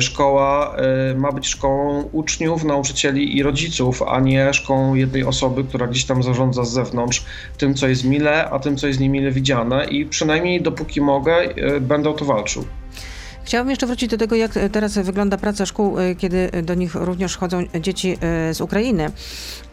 [0.00, 5.86] szkoła e, ma być szkołą uczniów, nauczycieli i rodziców, a nie szkołą jednej osoby, która
[5.86, 7.24] gdzieś tam zarządza z zewnątrz
[7.58, 9.84] tym, co jest mile, a tym, co jest niemile widziane.
[9.84, 11.48] I przynajmniej dopóki mogę,
[11.80, 12.64] będę o to walczył.
[13.50, 17.62] Chciałabym jeszcze wrócić do tego, jak teraz wygląda praca szkół, kiedy do nich również chodzą
[17.80, 18.18] dzieci
[18.52, 19.10] z Ukrainy.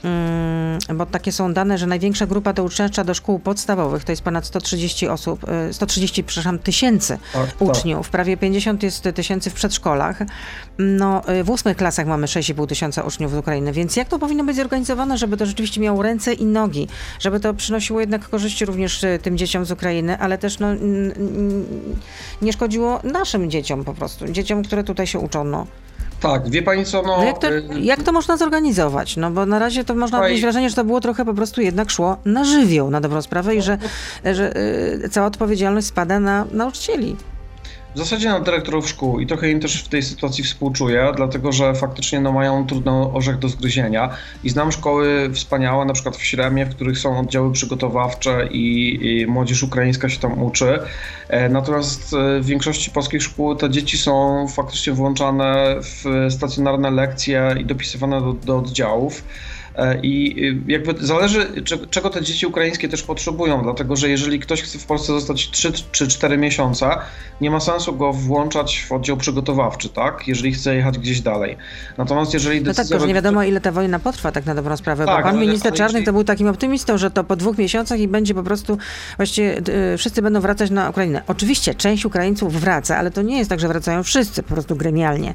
[0.04, 4.22] Mm, bo takie są dane, że największa grupa to uczęszcza do szkół podstawowych, to jest
[4.22, 8.12] ponad 130 osób, 130, y, przepraszam, tysięcy tak, uczniów, tak.
[8.12, 10.20] prawie 50 jest tysięcy w przedszkolach.
[10.78, 14.44] No, y, w ósmych klasach mamy 6,5 tysiąca uczniów z Ukrainy, więc jak to powinno
[14.44, 16.88] być zorganizowane, żeby to rzeczywiście miało ręce i nogi,
[17.20, 20.68] żeby to przynosiło jednak korzyści również y, tym dzieciom z Ukrainy, ale też no,
[22.42, 25.44] nie szkodziło naszym dzieciom po prostu, dzieciom, które tutaj się uczą.
[25.44, 25.68] No.
[26.20, 27.18] Tak, wie pani co, no...
[27.18, 29.18] no jak, to, y, jak to można zorganizować?
[29.18, 31.90] No bo na razie to można mieć wrażenie, że to było trochę po prostu jednak
[31.90, 33.78] szło na żywioł, na dobrą sprawę i że,
[34.26, 34.58] że
[35.06, 37.16] y, cała odpowiedzialność spada na nauczycieli.
[37.96, 41.76] W zasadzie na dyrektorów szkół i trochę im też w tej sytuacji współczuję, dlatego że
[41.76, 44.10] faktycznie no, mają trudny orzech do zgryzienia
[44.44, 49.28] i znam szkoły wspaniałe, na przykład w Śremie, w których są oddziały przygotowawcze i, i
[49.28, 50.80] młodzież ukraińska się tam uczy.
[51.30, 57.56] E, natomiast e, w większości polskich szkół te dzieci są faktycznie włączane w stacjonarne lekcje
[57.60, 59.24] i dopisywane do, do oddziałów.
[59.78, 61.48] E, I y, jakby zależy,
[61.90, 65.72] czego te dzieci ukraińskie też potrzebują, dlatego że jeżeli ktoś chce w Polsce zostać 3
[65.92, 66.90] czy 4 miesiące,
[67.42, 70.28] nie ma sensu go włączać w oddział przygotowawczy, tak?
[70.28, 71.58] Jeżeli chce jechać gdzieś dalej.
[71.98, 72.84] Natomiast jeżeli decyzja...
[72.84, 75.32] No tak, już nie wiadomo ile ta wojna potrwa tak na dobrą sprawę, tak, bo
[75.32, 76.06] pan minister Czarnek jeżeli...
[76.06, 78.78] to był takim optymistą, że to po dwóch miesiącach i będzie po prostu,
[79.18, 79.58] właściwie
[79.94, 81.22] y, wszyscy będą wracać na Ukrainę.
[81.28, 85.34] Oczywiście część Ukraińców wraca, ale to nie jest tak, że wracają wszyscy po prostu gremialnie.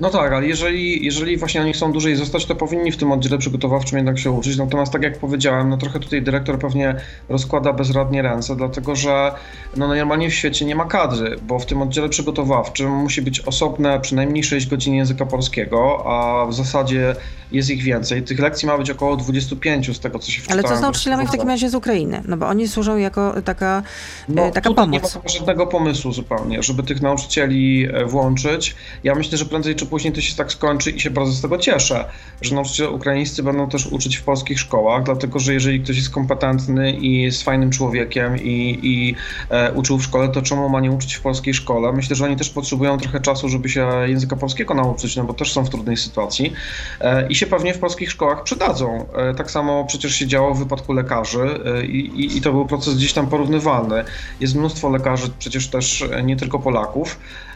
[0.00, 3.38] No tak, ale jeżeli, jeżeli właśnie oni chcą dłużej zostać, to powinni w tym oddziale
[3.38, 4.56] przygotowawczym jednak się uczyć.
[4.56, 6.94] Natomiast tak jak powiedziałem, no trochę tutaj dyrektor pewnie
[7.28, 9.32] rozkłada bezradnie ręce, dlatego że
[9.76, 14.00] no normalnie w świecie nie ma kadry, bo w tym oddziale przygotowawczym musi być osobne
[14.00, 17.16] przynajmniej 6 godzin języka polskiego, a w zasadzie
[17.52, 18.22] jest ich więcej.
[18.22, 20.64] Tych lekcji ma być około 25 z tego, co się wczytałem.
[20.64, 22.22] Ale co z nauczycielami w takim razie z Ukrainy?
[22.28, 23.82] No bo oni służą jako taka,
[24.28, 24.92] no, e, taka pomoc.
[24.92, 28.76] nie ma żadnego pomysłu zupełnie, żeby tych nauczycieli e, włączyć.
[29.04, 31.42] Ja myślę, że prędzej czy czy później to się tak skończy i się bardzo z
[31.42, 32.04] tego cieszę,
[32.42, 36.92] że nauczyciele ukraińscy będą też uczyć w polskich szkołach, dlatego że jeżeli ktoś jest kompetentny
[36.92, 39.14] i jest fajnym człowiekiem i, i
[39.50, 41.92] e, uczył w szkole, to czemu ma nie uczyć w polskiej szkole?
[41.92, 45.52] Myślę, że oni też potrzebują trochę czasu, żeby się języka polskiego nauczyć, no bo też
[45.52, 46.52] są w trudnej sytuacji
[47.00, 49.06] e, i się pewnie w polskich szkołach przydadzą.
[49.16, 52.94] E, tak samo przecież się działo w wypadku lekarzy e, i, i to był proces
[52.94, 54.04] gdzieś tam porównywalny.
[54.40, 57.18] Jest mnóstwo lekarzy, przecież też nie tylko Polaków,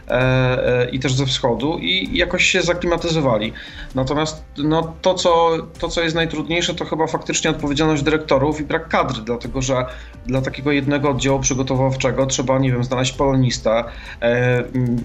[0.91, 3.53] i też ze wschodu i jakoś się zaklimatyzowali.
[3.95, 8.87] Natomiast no, to, co, to, co jest najtrudniejsze, to chyba faktycznie odpowiedzialność dyrektorów i brak
[8.87, 9.85] kadry, dlatego że
[10.25, 13.83] dla takiego jednego oddziału przygotowawczego trzeba, nie wiem, znaleźć polonistę.
[14.21, 14.63] E,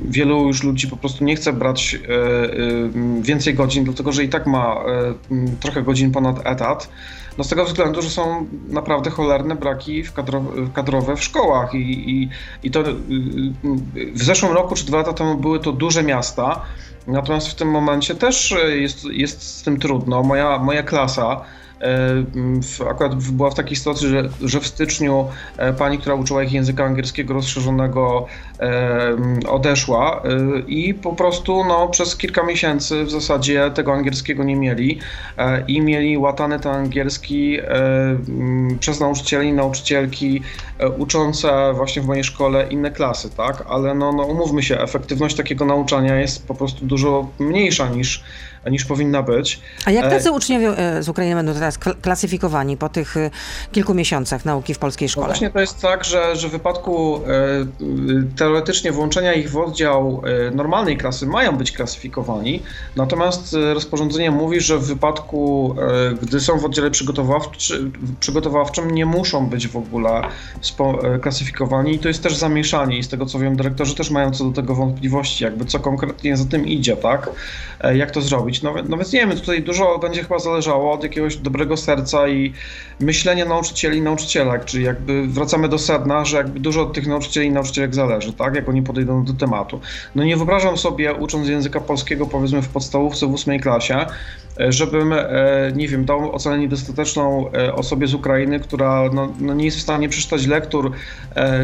[0.08, 1.98] wielu już ludzi po prostu nie chce brać
[3.20, 4.76] więcej godzin, dlatego że i tak ma
[5.60, 6.88] trochę godzin ponad etat.
[7.38, 12.10] No z tego względu, że są naprawdę cholerne braki w kadrowe, kadrowe w szkołach i,
[12.10, 12.30] i,
[12.62, 12.92] i to y,
[13.96, 16.62] y, w zeszłym roku czy dwa lata temu były to duże miasta,
[17.06, 20.22] natomiast w tym momencie też jest, jest z tym trudno.
[20.22, 21.44] Moja, moja klasa
[21.80, 25.26] E, akurat była w takiej sytuacji, że, że w styczniu
[25.78, 28.26] pani, która uczyła ich języka angielskiego rozszerzonego
[29.48, 30.22] odeszła
[30.66, 34.98] i po prostu no, przez kilka miesięcy w zasadzie tego angielskiego nie mieli
[35.68, 37.58] i mieli łatany ten angielski
[38.80, 40.42] przez nauczycieli i nauczycielki
[40.98, 43.64] uczące właśnie w mojej szkole inne klasy, tak?
[43.68, 48.24] Ale no, no umówmy się, efektywność takiego nauczania jest po prostu dużo mniejsza niż
[48.70, 49.60] niż powinna być.
[49.84, 53.30] A jak tacy uczniowie e, z Ukrainy będą teraz klasyfikowani po tych e,
[53.72, 55.26] kilku miesiącach nauki w polskiej szkole?
[55.26, 57.20] No właśnie to jest tak, że, że w wypadku e,
[58.46, 60.22] teoretycznie włączenia ich w oddział
[60.54, 62.62] normalnej klasy mają być klasyfikowani,
[62.96, 65.74] natomiast rozporządzenie mówi, że w wypadku,
[66.22, 70.22] gdy są w oddziale przygotowawczy, przygotowawczym, nie muszą być w ogóle
[71.22, 74.44] klasyfikowani i to jest też zamieszanie i z tego co wiem, dyrektorzy też mają co
[74.44, 77.30] do tego wątpliwości, jakby co konkretnie za tym idzie, tak?
[77.94, 78.62] Jak to zrobić?
[78.62, 82.52] No, no więc nie wiem, tutaj dużo będzie chyba zależało od jakiegoś dobrego serca i
[83.00, 87.46] myślenia nauczycieli i nauczycielek, czyli jakby wracamy do sedna, że jakby dużo od tych nauczycieli
[87.46, 89.80] i nauczycielek zależy, tak, jak oni podejdą do tematu.
[90.14, 94.06] No nie wyobrażam sobie, ucząc języka polskiego powiedzmy w podstawówce w ósmej klasie,
[94.68, 95.26] żebym, e,
[95.74, 99.80] nie wiem, dał ocenę niedostateczną e, osobie z Ukrainy, która no, no nie jest w
[99.80, 100.92] stanie przeczytać lektur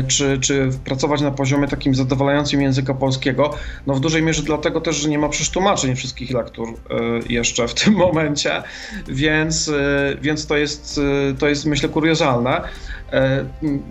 [0.08, 3.54] czy, czy pracować na poziomie takim zadowalającym języka polskiego.
[3.86, 6.68] No w dużej mierze dlatego też, że nie ma przetłumaczeń wszystkich lektur
[7.28, 8.62] jeszcze w tym momencie,
[9.08, 9.70] więc,
[10.22, 11.00] więc to, jest,
[11.38, 12.60] to jest myślę kuriozalne.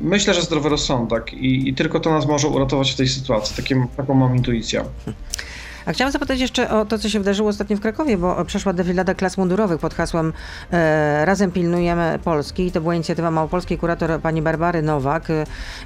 [0.01, 3.55] Myślę, że zdrowy rozsądek i, i tylko to nas może uratować w tej sytuacji.
[3.55, 4.83] Takim, taką mam intuicję.
[5.86, 9.13] A chciałam zapytać jeszcze o to, co się wydarzyło ostatnio w Krakowie, bo przeszła defilada
[9.13, 10.34] klas mundurowych pod hasłem
[10.72, 12.72] e, Razem pilnujemy Polski.
[12.72, 15.28] To była inicjatywa małopolskiej kurator pani Barbary Nowak.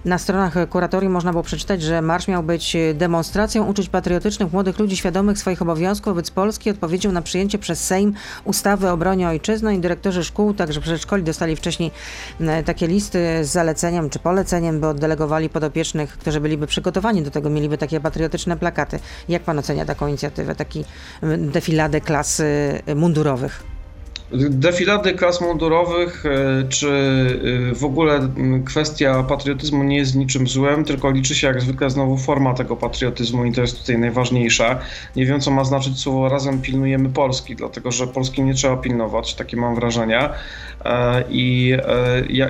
[0.06, 4.98] Na stronach kuratorium można było przeczytać, że marsz miał być demonstracją uczuć patriotycznych młodych ludzi
[4.98, 9.80] świadomych swoich obowiązków wobec Polski, odpowiedzią na przyjęcie przez Sejm ustawy o obronie ojczyzny i
[9.80, 11.92] dyrektorzy szkół, także przedszkoli dostali wcześniej
[12.40, 17.50] e, takie listy z zaleceniem czy poleceniem, by oddelegowali podopiecznych, którzy byliby przygotowani do tego,
[17.50, 19.00] mieliby takie patriotyczne plakaty.
[19.30, 20.86] Jak pan ocenia taką inicjatywę, taki
[21.38, 22.42] defiladę klas
[22.96, 23.75] mundurowych?
[24.34, 26.90] Defilady klas mundurowych, e, czy
[27.72, 28.30] e, w ogóle
[28.66, 33.46] kwestia patriotyzmu nie jest niczym złym, tylko liczy się jak zwykle znowu forma tego patriotyzmu
[33.46, 34.78] i to jest tutaj najważniejsze.
[35.16, 39.36] Nie wiem, co ma znaczyć słowo razem pilnujemy Polski, dlatego że Polski nie trzeba pilnować,
[39.36, 40.30] takie mam wrażenie.
[40.86, 41.74] E, I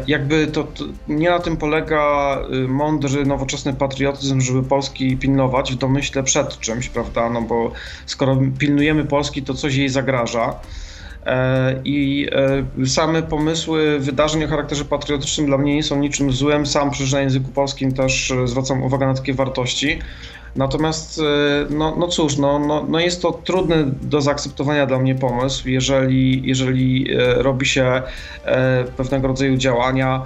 [0.08, 0.68] jakby to
[1.08, 7.30] nie na tym polega mądry, nowoczesny patriotyzm, żeby Polski pilnować w domyśle przed czymś, prawda?
[7.30, 7.72] No bo
[8.06, 10.56] skoro pilnujemy Polski, to coś jej zagraża.
[11.26, 12.28] E, I
[12.82, 16.66] e, same pomysły wydarzeń o charakterze patriotycznym dla mnie nie są niczym złym.
[16.66, 20.00] Sam przecież na języku polskim też e, zwracam uwagę na takie wartości.
[20.56, 21.22] Natomiast,
[21.70, 26.48] no, no cóż, no, no, no jest to trudny do zaakceptowania dla mnie pomysł, jeżeli,
[26.48, 28.02] jeżeli robi się
[28.98, 30.22] pewnego rodzaju działania,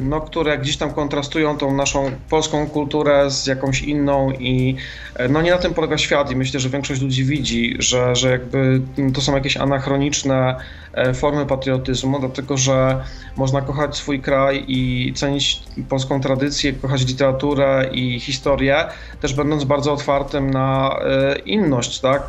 [0.00, 4.76] no, które gdzieś tam kontrastują tą naszą polską kulturę z jakąś inną i
[5.14, 8.30] e, no nie na tym polega świat i myślę, że większość ludzi widzi, że, że
[8.30, 8.80] jakby
[9.14, 10.56] to są jakieś anachroniczne
[10.92, 13.04] e, formy patriotyzmu, dlatego że
[13.36, 18.84] można kochać swój kraj i cenić polską tradycję, kochać literaturę i historię,
[19.20, 20.98] też będąc bardzo otwartym na
[21.46, 22.22] inność, tak,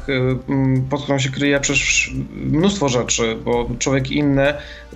[0.89, 4.53] pod którą się kryje przecież mnóstwo rzeczy, bo człowiek inny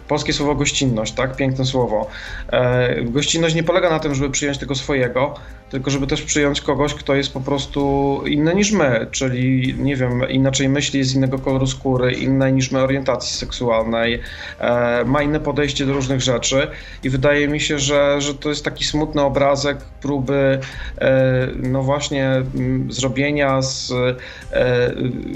[0.08, 1.36] polskie słowo gościnność, tak?
[1.36, 2.08] Piękne słowo.
[2.52, 5.36] E, gościnność nie polega na tym, żeby przyjąć tego swojego,
[5.70, 10.30] tylko żeby też przyjąć kogoś, kto jest po prostu inny niż my, czyli nie wiem,
[10.30, 14.20] inaczej myśli, z innego koloru skóry, innej niż my orientacji seksualnej,
[14.60, 16.68] e, ma inne podejście do różnych rzeczy
[17.04, 20.60] i wydaje mi się, że, że to jest taki smutny obrazek próby,
[20.98, 24.16] e, no właśnie właśnie mm, zrobienia z e,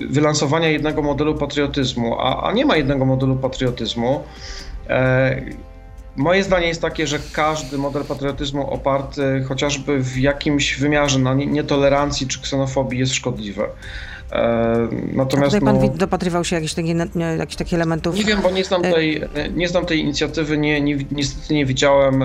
[0.10, 4.24] wylansowania jednego modelu patriotyzmu, a, a nie ma jednego modelu patriotyzmu.
[4.90, 5.42] E,
[6.16, 12.28] moje zdanie jest takie, że każdy model patriotyzmu oparty chociażby w jakimś wymiarze na nietolerancji
[12.28, 13.64] czy ksenofobii jest szkodliwy.
[14.32, 16.96] E, natomiast, A tutaj pan no, dopatrywał się jakichś takich,
[17.38, 18.16] jakichś takich elementów?
[18.16, 19.22] Nie wiem, bo nie znam e, tej,
[19.56, 22.24] nie znam tej inicjatywy, nie, nie, niestety nie widziałem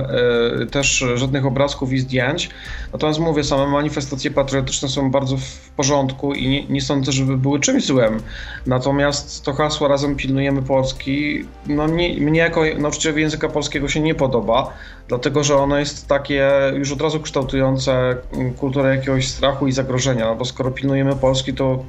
[0.70, 2.50] też żadnych obrazków i zdjęć.
[2.92, 5.36] Natomiast mówię, same manifestacje patriotyczne są bardzo
[5.76, 8.22] porządku i nie, nie sądzę, żeby były czymś złym.
[8.66, 14.14] Natomiast to hasło Razem pilnujemy Polski, no nie, mnie jako nauczycielowi języka polskiego się nie
[14.14, 14.72] podoba,
[15.08, 18.16] dlatego że ono jest takie już od razu kształtujące
[18.56, 21.84] kulturę jakiegoś strachu i zagrożenia, no bo skoro pilnujemy Polski, to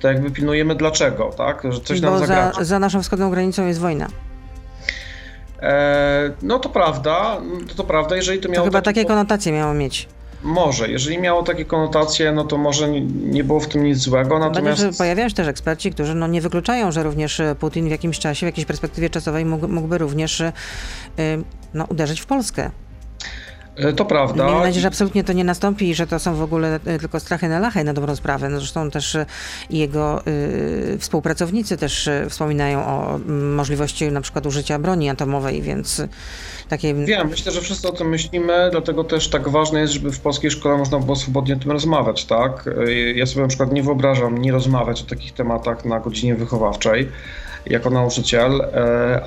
[0.00, 1.62] to jakby pilnujemy dlaczego, tak?
[1.70, 2.52] Że coś Bo nam zagraża.
[2.58, 4.08] Za, za naszą wschodnią granicą jest wojna.
[5.62, 8.66] E, no to prawda, to, to prawda, jeżeli to miało...
[8.66, 10.08] To chyba takie konotacje miało mieć.
[10.46, 14.82] Może, jeżeli miało takie konotacje, no to może nie było w tym nic złego, natomiast...
[14.82, 18.46] Będzie, pojawiają się też eksperci, którzy no nie wykluczają, że również Putin w jakimś czasie,
[18.46, 20.52] w jakiejś perspektywie czasowej mógł, mógłby również y,
[21.74, 22.70] no, uderzyć w Polskę.
[23.76, 24.44] E, to prawda.
[24.44, 27.20] Miejmy nadzieję, że absolutnie to nie nastąpi i że to są w ogóle e, tylko
[27.20, 28.48] strachy na lachę na dobrą sprawę.
[28.48, 29.26] No zresztą też e,
[29.70, 36.02] jego y, współpracownicy też wspominają o możliwości na przykład użycia broni atomowej, więc
[37.06, 40.50] Wiem, myślę, że wszyscy o tym myślimy, dlatego też tak ważne jest, żeby w polskiej
[40.50, 42.68] szkole można było swobodnie o tym rozmawiać, tak?
[43.14, 47.08] Ja sobie na przykład nie wyobrażam nie rozmawiać o takich tematach na godzinie wychowawczej
[47.66, 48.62] jako nauczyciel,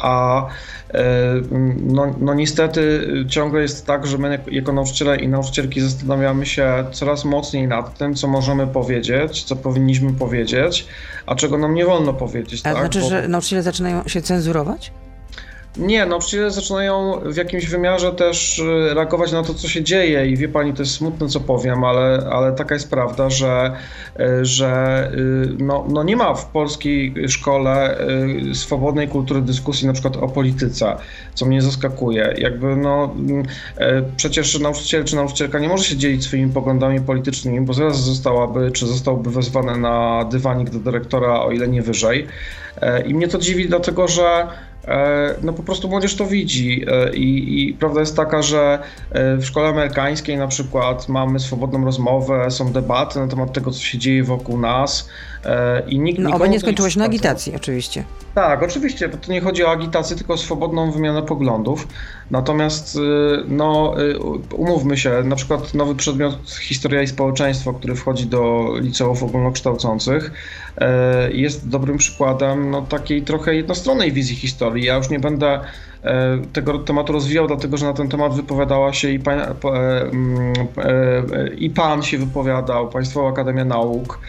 [0.01, 0.45] a
[0.93, 1.41] E,
[1.81, 7.25] no, no niestety ciągle jest tak, że my jako nauczyciele i nauczycielki zastanawiamy się coraz
[7.25, 10.87] mocniej nad tym, co możemy powiedzieć, co powinniśmy powiedzieć,
[11.25, 12.61] a czego nam nie wolno powiedzieć.
[12.61, 12.77] A tak?
[12.79, 13.09] znaczy, Bo...
[13.09, 14.91] że nauczyciele zaczynają się cenzurować?
[15.79, 20.37] Nie, nauczyciele zaczynają w jakimś wymiarze też y, reagować na to, co się dzieje i
[20.37, 23.71] wie pani, to jest smutne, co powiem, ale, ale taka jest prawda, że,
[24.19, 27.97] y, że y, no, no nie ma w polskiej szkole
[28.53, 30.97] swobodnej kultury dyskusji na przykład o polityce,
[31.33, 32.35] co mnie zaskakuje.
[32.37, 33.15] Jakby no,
[34.17, 38.87] przecież nauczyciel czy nauczycielka nie może się dzielić swoimi poglądami politycznymi, bo zaraz zostałaby, czy
[38.87, 42.27] zostałby wezwany na dywanik do dyrektora, o ile nie wyżej.
[43.05, 44.47] I mnie to dziwi, dlatego że
[44.89, 46.85] E, no po prostu młodzież to widzi.
[46.87, 48.79] E, I, i, prawda jest taka, że
[49.11, 53.79] e, w szkole amerykańskiej na przykład mamy swobodną rozmowę, są debaty na temat tego, co
[53.79, 55.09] się dzieje wokół nas
[55.87, 56.19] i nikt...
[56.19, 58.03] No oba nie skończyłeś na agitacji oczywiście.
[58.35, 61.87] Tak, oczywiście, bo to nie chodzi o agitację, tylko o swobodną wymianę poglądów.
[62.31, 62.97] Natomiast,
[63.47, 63.95] no,
[64.55, 70.31] umówmy się, na przykład nowy przedmiot Historia i Społeczeństwo, który wchodzi do liceów ogólnokształcących,
[71.31, 74.85] jest dobrym przykładem no, takiej trochę jednostronnej wizji historii.
[74.85, 75.59] Ja już nie będę
[76.03, 79.45] E, tego tematu rozwijał, dlatego że na ten temat wypowiadała się i pan, e,
[80.77, 84.19] e, i pan się wypowiadał, Państwowa Akademia Nauk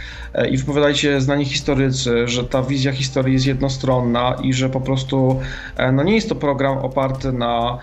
[0.50, 5.40] i wypowiadali się znani historycy, że ta wizja historii jest jednostronna i że po prostu
[5.92, 7.78] no nie jest to program oparty na,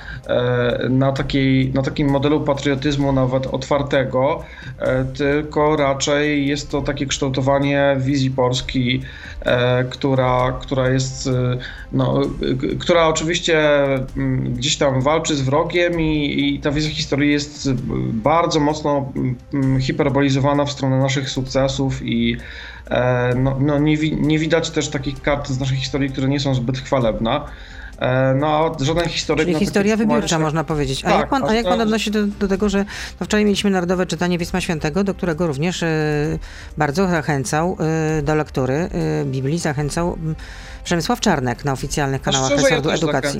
[0.89, 4.43] na, takiej, na takim modelu patriotyzmu nawet otwartego,
[5.17, 9.01] tylko raczej jest to takie kształtowanie wizji Polski,
[9.89, 11.29] która, która jest,
[11.91, 12.21] no,
[12.79, 13.57] która oczywiście
[14.17, 17.73] Mm, gdzieś tam walczy z wrogiem i, i ta wizja historii jest
[18.13, 19.11] bardzo mocno
[19.53, 22.37] mm, hiperbolizowana w stronę naszych sukcesów i e,
[23.35, 26.77] no, no nie, nie widać też takich kart z naszej historii, które nie są zbyt
[26.77, 27.41] chwalebne.
[27.99, 29.47] E, no, żaden historyk...
[29.47, 31.05] Czyli historia wybiórcza, można powiedzieć.
[31.05, 32.85] A tak, jak pan, a jak pan odnosi do, do tego, że
[33.19, 36.39] no wczoraj mieliśmy Narodowe Czytanie Pisma Świętego, do którego również y,
[36.77, 37.77] bardzo zachęcał
[38.19, 38.89] y, do lektury
[39.21, 40.17] y, Biblii, zachęcał
[40.83, 43.39] Przemysław Czarnek na oficjalnych kanałach resortu ja edukacji.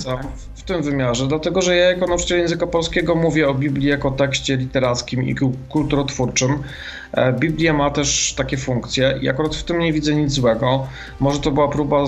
[0.56, 4.58] W tym wymiarze, dlatego że ja jako nauczyciel języka polskiego mówię o Biblii jako tekście
[4.58, 5.36] literackim i
[5.70, 6.64] kulturotwórczym.
[7.14, 10.88] E, Biblia ma też takie funkcje i akurat w tym nie widzę nic złego.
[11.20, 12.06] Może to była próba,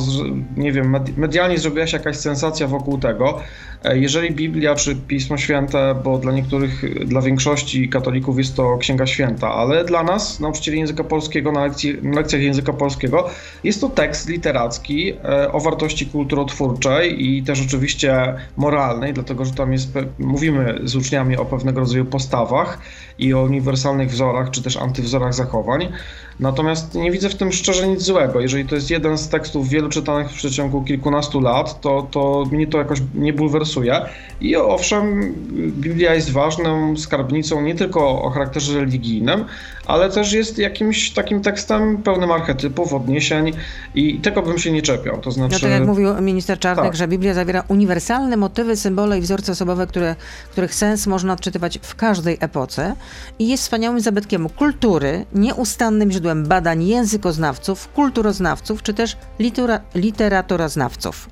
[0.57, 3.39] nie wiem, medialnie zrobiła się jakaś sensacja wokół tego.
[3.83, 9.05] E, jeżeli Biblia czy Pismo Święte, bo dla niektórych, dla większości katolików jest to Księga
[9.05, 13.29] Święta, ale dla nas, nauczycieli języka polskiego na, lekcji, na lekcjach języka polskiego,
[13.63, 19.71] jest to tekst literacki e, o wartości kulturotwórczej i też oczywiście moralnej, dlatego że tam
[19.71, 22.79] jest, mówimy z uczniami o pewnego rodzaju postawach
[23.19, 25.91] i o uniwersalnych wzorach, czy też antywzorach zachowań.
[26.39, 28.39] Natomiast nie widzę w tym szczerze nic złego.
[28.39, 32.67] Jeżeli to jest jeden z tekstów wielu czytanych w przeciągu kilkunastu lat, to, to mnie
[32.67, 34.01] to jakoś nie bulwersuje.
[34.41, 35.33] I owszem,
[35.71, 39.45] Biblia jest ważną skarbnicą nie tylko o charakterze religijnym,
[39.85, 43.51] ale też jest jakimś takim tekstem pełnym archetypów, odniesień
[43.95, 45.17] i tego bym się nie czepiał.
[45.21, 45.53] To znaczy...
[45.53, 46.95] No tak jak mówił minister Czarnek, tak.
[46.95, 50.15] że Biblia zawiera uniwersalne motywy, symbole i wzorce osobowe, które,
[50.51, 52.95] których sens można odczytywać w każdej epoce
[53.39, 61.29] i jest wspaniałym zabytkiem kultury, nieustannym źródłem badań językoznawców, kulturoznawców, czy też litera, literaturoznawców.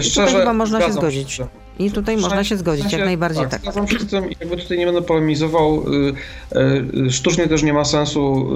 [0.00, 1.32] Szczerze, I tutaj chyba można się zgodzić.
[1.32, 1.46] Się.
[1.78, 3.50] I tutaj można się zgodzić, jak najbardziej tak.
[3.50, 3.60] tak.
[3.60, 5.84] Zgadzam się z tym i jakby tutaj nie będę polemizował.
[5.92, 6.14] Y,
[7.06, 8.46] y, sztucznie też nie ma sensu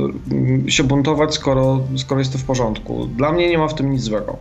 [0.67, 3.07] y, się buntować, skoro, skoro jest to w porządku.
[3.07, 4.37] Dla mnie nie ma w tym nic złego.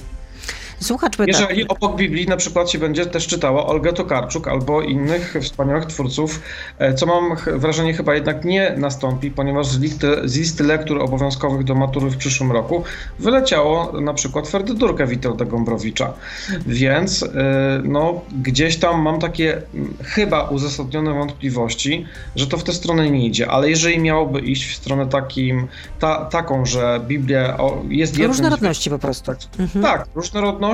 [0.79, 1.25] Słuchacz pyta.
[1.27, 6.41] Jeżeli obok Biblii na przykład się będzie też czytała Olga Tokarczuk albo innych wspaniałych twórców,
[6.79, 9.79] e, co mam wrażenie chyba jednak nie nastąpi, ponieważ z
[10.37, 12.83] listy, lektur obowiązkowych do matury w przyszłym roku
[13.19, 16.13] wyleciało na przykład Ferdydurkę Witolda Gombrowicza.
[16.67, 17.27] Więc e,
[17.83, 19.61] no, gdzieś tam mam takie
[20.03, 22.05] chyba uzasadnione wątpliwości,
[22.35, 25.67] że to w tę stronę nie idzie, ale jeżeli miałoby iść w stronę takim,
[25.99, 27.57] ta, taką, że Biblia
[27.89, 28.27] jest jednym...
[28.27, 29.25] Różnorodności po prostu.
[29.25, 29.85] Tak, mhm.
[29.85, 30.66] tak różnorodności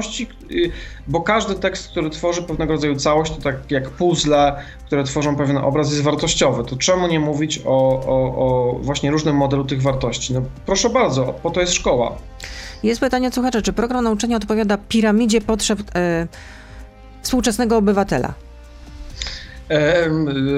[0.51, 0.71] Y,
[1.07, 5.57] bo każdy tekst, który tworzy pewnego rodzaju całość, to tak jak puzzle, które tworzą pewien
[5.57, 6.63] obraz, jest wartościowy.
[6.63, 7.69] To czemu nie mówić o,
[8.05, 10.33] o, o właśnie różnym modelu tych wartości?
[10.33, 12.15] No proszę bardzo, po to jest szkoła.
[12.83, 16.27] Jest pytanie od słuchacza, czy program nauczania odpowiada piramidzie potrzeb e,
[17.21, 18.33] współczesnego obywatela?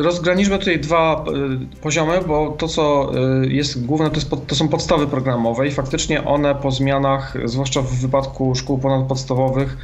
[0.02, 3.12] Rozgraniczmy tutaj dwa e, poziomy, bo to, co
[3.44, 7.82] e, jest główne, to, jest, to, są podstawy programowe i faktycznie one po zmianach, zwłaszcza
[7.82, 9.78] w wypadku szkół ponadpodstawowych,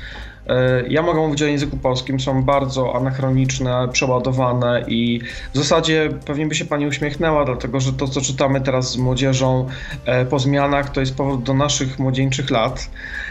[0.89, 5.21] ja mogę mówić o języku polskim, są bardzo anachroniczne, przeładowane i
[5.53, 9.67] w zasadzie pewnie by się pani uśmiechnęła, dlatego że to, co czytamy teraz z młodzieżą
[10.05, 12.89] e, po zmianach, to jest powrót do naszych młodzieńczych lat.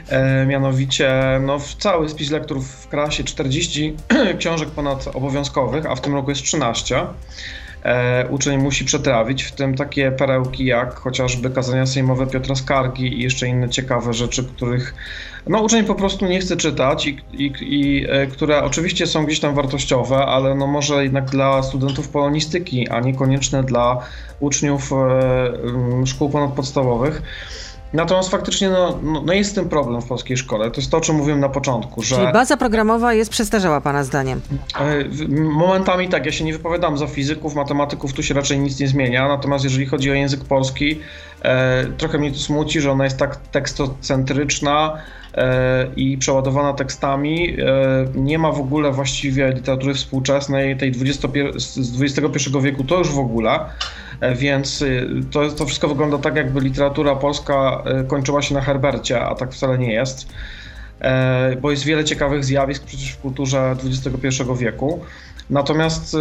[0.08, 3.96] E, mianowicie no, w cały spis lektur w klasie 40
[4.38, 7.06] książek ponad obowiązkowych, a w tym roku jest 13
[7.82, 13.22] e, uczeń musi przetrawić, w tym takie perełki jak chociażby kazania sejmowe Piotra Skargi i
[13.22, 14.94] jeszcze inne ciekawe rzeczy, których
[15.46, 19.40] no, uczeń po prostu nie chce czytać i, i, i e, które oczywiście są gdzieś
[19.40, 23.98] tam wartościowe, ale no może jednak dla studentów polonistyki, a niekoniecznie dla
[24.40, 27.22] uczniów e, szkół ponadpodstawowych.
[27.92, 30.70] Natomiast faktycznie no, no, no, jest ten problem w polskiej szkole.
[30.70, 32.16] To jest to, o czym mówiłem na początku, że...
[32.16, 34.40] Czyli baza programowa jest przestarzała Pana zdaniem?
[34.80, 35.04] E,
[35.38, 39.28] momentami tak, ja się nie wypowiadam za fizyków, matematyków, tu się raczej nic nie zmienia,
[39.28, 41.00] natomiast jeżeli chodzi o język polski,
[41.42, 44.98] e, trochę mnie to smuci, że ona jest tak tekstocentryczna,
[45.34, 47.56] E, i przeładowana tekstami.
[47.60, 53.08] E, nie ma w ogóle właściwie literatury współczesnej, tej 21, z XXI wieku to już
[53.08, 53.60] w ogóle.
[54.20, 54.84] E, więc
[55.30, 59.78] to, to wszystko wygląda tak, jakby literatura polska kończyła się na Herbercie, a tak wcale
[59.78, 60.28] nie jest.
[61.60, 65.00] Bo jest wiele ciekawych zjawisk przecież w kulturze XXI wieku.
[65.50, 66.18] Natomiast, y,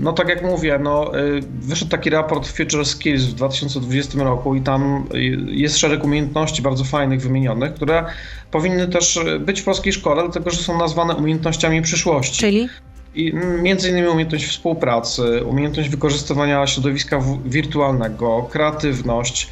[0.00, 4.60] no tak jak mówię, no, y, wyszedł taki raport Future Skills w 2020 roku i
[4.60, 8.04] tam y, jest szereg umiejętności bardzo fajnych wymienionych, które
[8.50, 12.40] powinny też być w polskiej szkole, dlatego że są nazwane umiejętnościami przyszłości.
[12.40, 12.68] Czyli?
[13.14, 13.32] I
[13.62, 19.48] między innymi umiejętność współpracy, umiejętność wykorzystywania środowiska wirtualnego, kreatywność,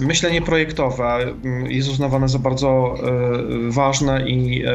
[0.00, 2.94] myślenie projektowe mm, jest uznawane za bardzo
[3.68, 4.70] e, ważne i e,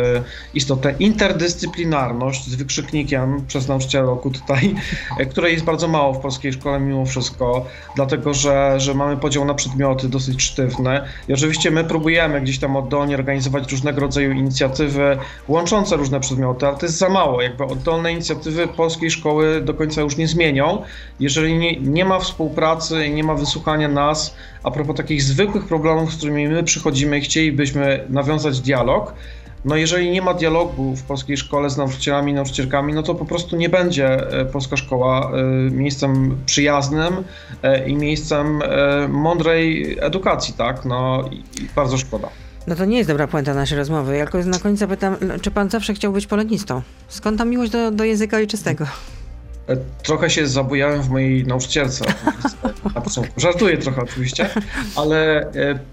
[0.53, 0.95] istotne.
[0.99, 4.75] Interdyscyplinarność z wykrzyknikiem przez nauczyciela roku tutaj,
[5.31, 9.53] której jest bardzo mało w polskiej szkole mimo wszystko, dlatego że, że mamy podział na
[9.53, 11.07] przedmioty dosyć sztywne.
[11.27, 16.77] I oczywiście my próbujemy gdzieś tam oddolnie organizować różnego rodzaju inicjatywy łączące różne przedmioty, ale
[16.77, 20.81] to jest za mało, jakby oddolne inicjatywy polskiej szkoły do końca już nie zmienią,
[21.19, 24.35] jeżeli nie, nie ma współpracy i nie ma wysłuchania nas
[24.65, 29.13] a propos takich zwykłych problemów, z którymi my przychodzimy i chcielibyśmy nawiązać dialog,
[29.65, 33.25] no jeżeli nie ma dialogu w polskiej szkole z nauczycielami i nauczycielkami, no to po
[33.25, 37.13] prostu nie będzie e, polska szkoła e, miejscem przyjaznym
[37.63, 38.61] e, i miejscem
[39.09, 40.85] mądrej edukacji, tak?
[40.85, 42.29] No i bardzo szkoda.
[42.67, 44.17] No to nie jest dobra puenta naszej rozmowy.
[44.17, 46.81] Jako na koniec zapytam, czy pan zawsze chciał być polonistą?
[47.07, 48.85] Skąd ta miłość do, do języka ojczystego?
[50.03, 52.05] Trochę się zabujałem w mojej nauczycielce.
[53.37, 54.49] Żartuję trochę oczywiście,
[54.95, 55.41] ale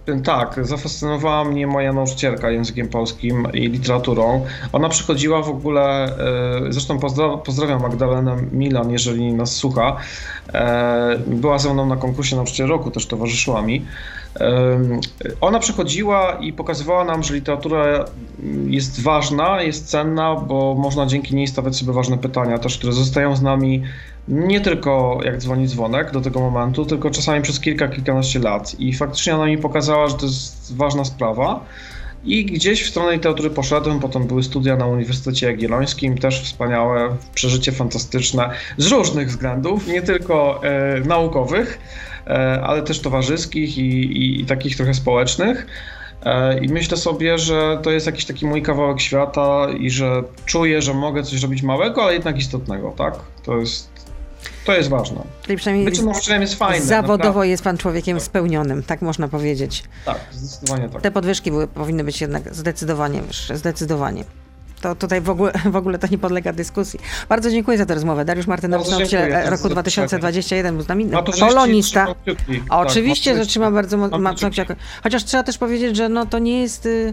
[0.07, 4.47] e, tak, zafascynowała mnie moja nauczycielka językiem polskim i literaturą.
[4.73, 6.99] Ona przychodziła w ogóle, e, zresztą
[7.45, 9.97] pozdrawiam Magdalenę Milan, jeżeli nas słucha.
[10.55, 13.87] E, była ze mną na konkursie Nauczyciel Roku, też towarzyszyła mi.
[15.41, 18.05] Ona przychodziła i pokazywała nam, że literatura
[18.67, 23.37] jest ważna, jest cenna, bo można dzięki niej stawiać sobie ważne pytania, też które zostają
[23.37, 23.83] z nami
[24.29, 28.81] nie tylko jak dzwoni dzwonek do tego momentu, tylko czasami przez kilka, kilkanaście lat.
[28.81, 31.65] I faktycznie ona mi pokazała, że to jest ważna sprawa.
[32.25, 37.73] I gdzieś w stronę literatury poszedłem, potem były studia na Uniwersytecie Jagiellońskim, też wspaniałe, przeżycie
[37.73, 41.79] fantastyczne, z różnych względów, nie tylko e, naukowych,
[42.63, 45.67] ale też towarzyskich i, i, i takich trochę społecznych.
[46.25, 50.83] E, I myślę sobie, że to jest jakiś taki mój kawałek świata i że czuję,
[50.83, 53.15] że mogę coś robić małego, ale jednak istotnego, tak?
[53.45, 53.89] To jest,
[54.65, 55.21] to jest ważne.
[55.43, 56.87] Czyli przynajmniej Bycie nauczycielem jest fajne.
[56.87, 57.49] zawodowo naprawdę.
[57.49, 59.85] jest pan człowiekiem spełnionym, tak można powiedzieć.
[60.05, 61.03] Tak, zdecydowanie tak.
[61.03, 64.25] Te podwyżki były, powinny być jednak zdecydowanie wyższe, zdecydowanie.
[64.83, 67.01] To tutaj w ogóle, w ogóle to nie podlega dyskusji.
[67.29, 68.25] Bardzo dziękuję za tę rozmowę.
[68.25, 70.07] Dariusz Martynowicz, nauczyciel e, roku zaproszenie.
[70.09, 71.07] 2021 był z nami.
[71.41, 72.03] Polonista.
[72.69, 74.73] A Tak, Oczywiście, że trzyma bardzo mocno kciuki.
[75.03, 76.87] Chociaż trzeba też powiedzieć, że no to nie jest...
[76.87, 77.13] y,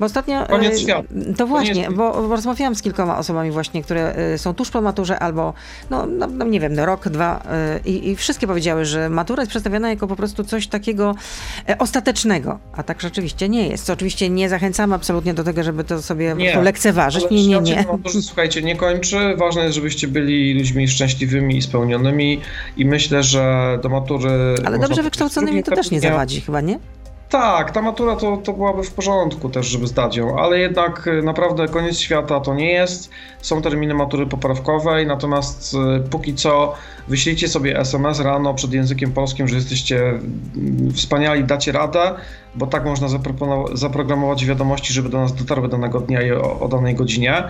[0.00, 0.46] Bo ostatnio...
[0.46, 1.08] Koniec y, świata.
[1.36, 5.18] To właśnie, bo bo rozmawiałam z kilkoma osobami właśnie, które y, są tuż po maturze
[5.18, 5.54] albo,
[5.90, 7.42] no, no, no nie wiem, no, rok, dwa
[7.86, 11.14] y, i, i wszystkie powiedziały, że matura jest przedstawiana jako po prostu coś takiego
[11.68, 13.84] e, ostatecznego, a tak rzeczywiście nie jest.
[13.84, 17.24] Co oczywiście nie zachęcamy absolutnie do tego, żeby to sobie prostu lekceważyć.
[17.30, 17.86] Nie, nie, nie.
[17.88, 19.36] maturze, słuchajcie, nie kończy.
[19.36, 22.40] Ważne jest, żebyście byli ludźmi szczęśliwymi i spełnionymi
[22.76, 24.54] i myślę, że do matury...
[24.64, 26.78] Ale dobrze wykształconymi to też nie zawadzi chyba, nie?
[27.34, 31.22] Tak, ta matura to, to byłaby w porządku też, żeby zdać ją, ale jednak y,
[31.22, 33.10] naprawdę koniec świata to nie jest.
[33.42, 36.74] Są terminy matury poprawkowej, natomiast y, póki co
[37.08, 42.14] wyślijcie sobie SMS rano przed językiem polskim, że jesteście mm, wspaniali, dacie radę,
[42.54, 43.08] bo tak można
[43.74, 47.42] zaprogramować wiadomości, żeby do nas dotarły danego dnia i o, o danej godzinie.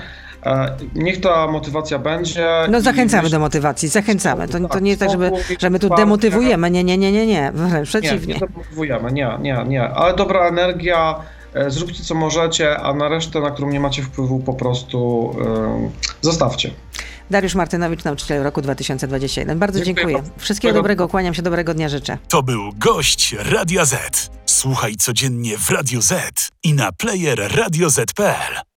[0.45, 2.49] E, Niech ta motywacja będzie.
[2.71, 4.49] No zachęcamy do motywacji, zachęcamy.
[4.49, 6.71] To, to nie jest tak, żeby, że my tu demotywujemy.
[6.71, 7.53] Nie, nie, nie, nie, nie.
[7.55, 8.35] Wręcz Nie, przeciwnie.
[8.35, 9.83] nie demotywujemy, nie, nie, nie.
[9.83, 11.15] Ale dobra energia,
[11.55, 15.91] e, zróbcie co możecie, a na resztę, na którą nie macie wpływu, po prostu e,
[16.21, 16.71] zostawcie.
[17.31, 19.59] Dariusz Martynowicz, nauczyciel roku 2021.
[19.59, 20.33] Bardzo Dziękuję dziękuję.
[20.39, 22.19] Wszystkiego dobrego, kłaniam się, dobrego dnia życzę.
[22.29, 24.31] To był gość Radia Z.
[24.47, 28.65] Słuchaj codziennie w Radio Z i na player radioz.pl.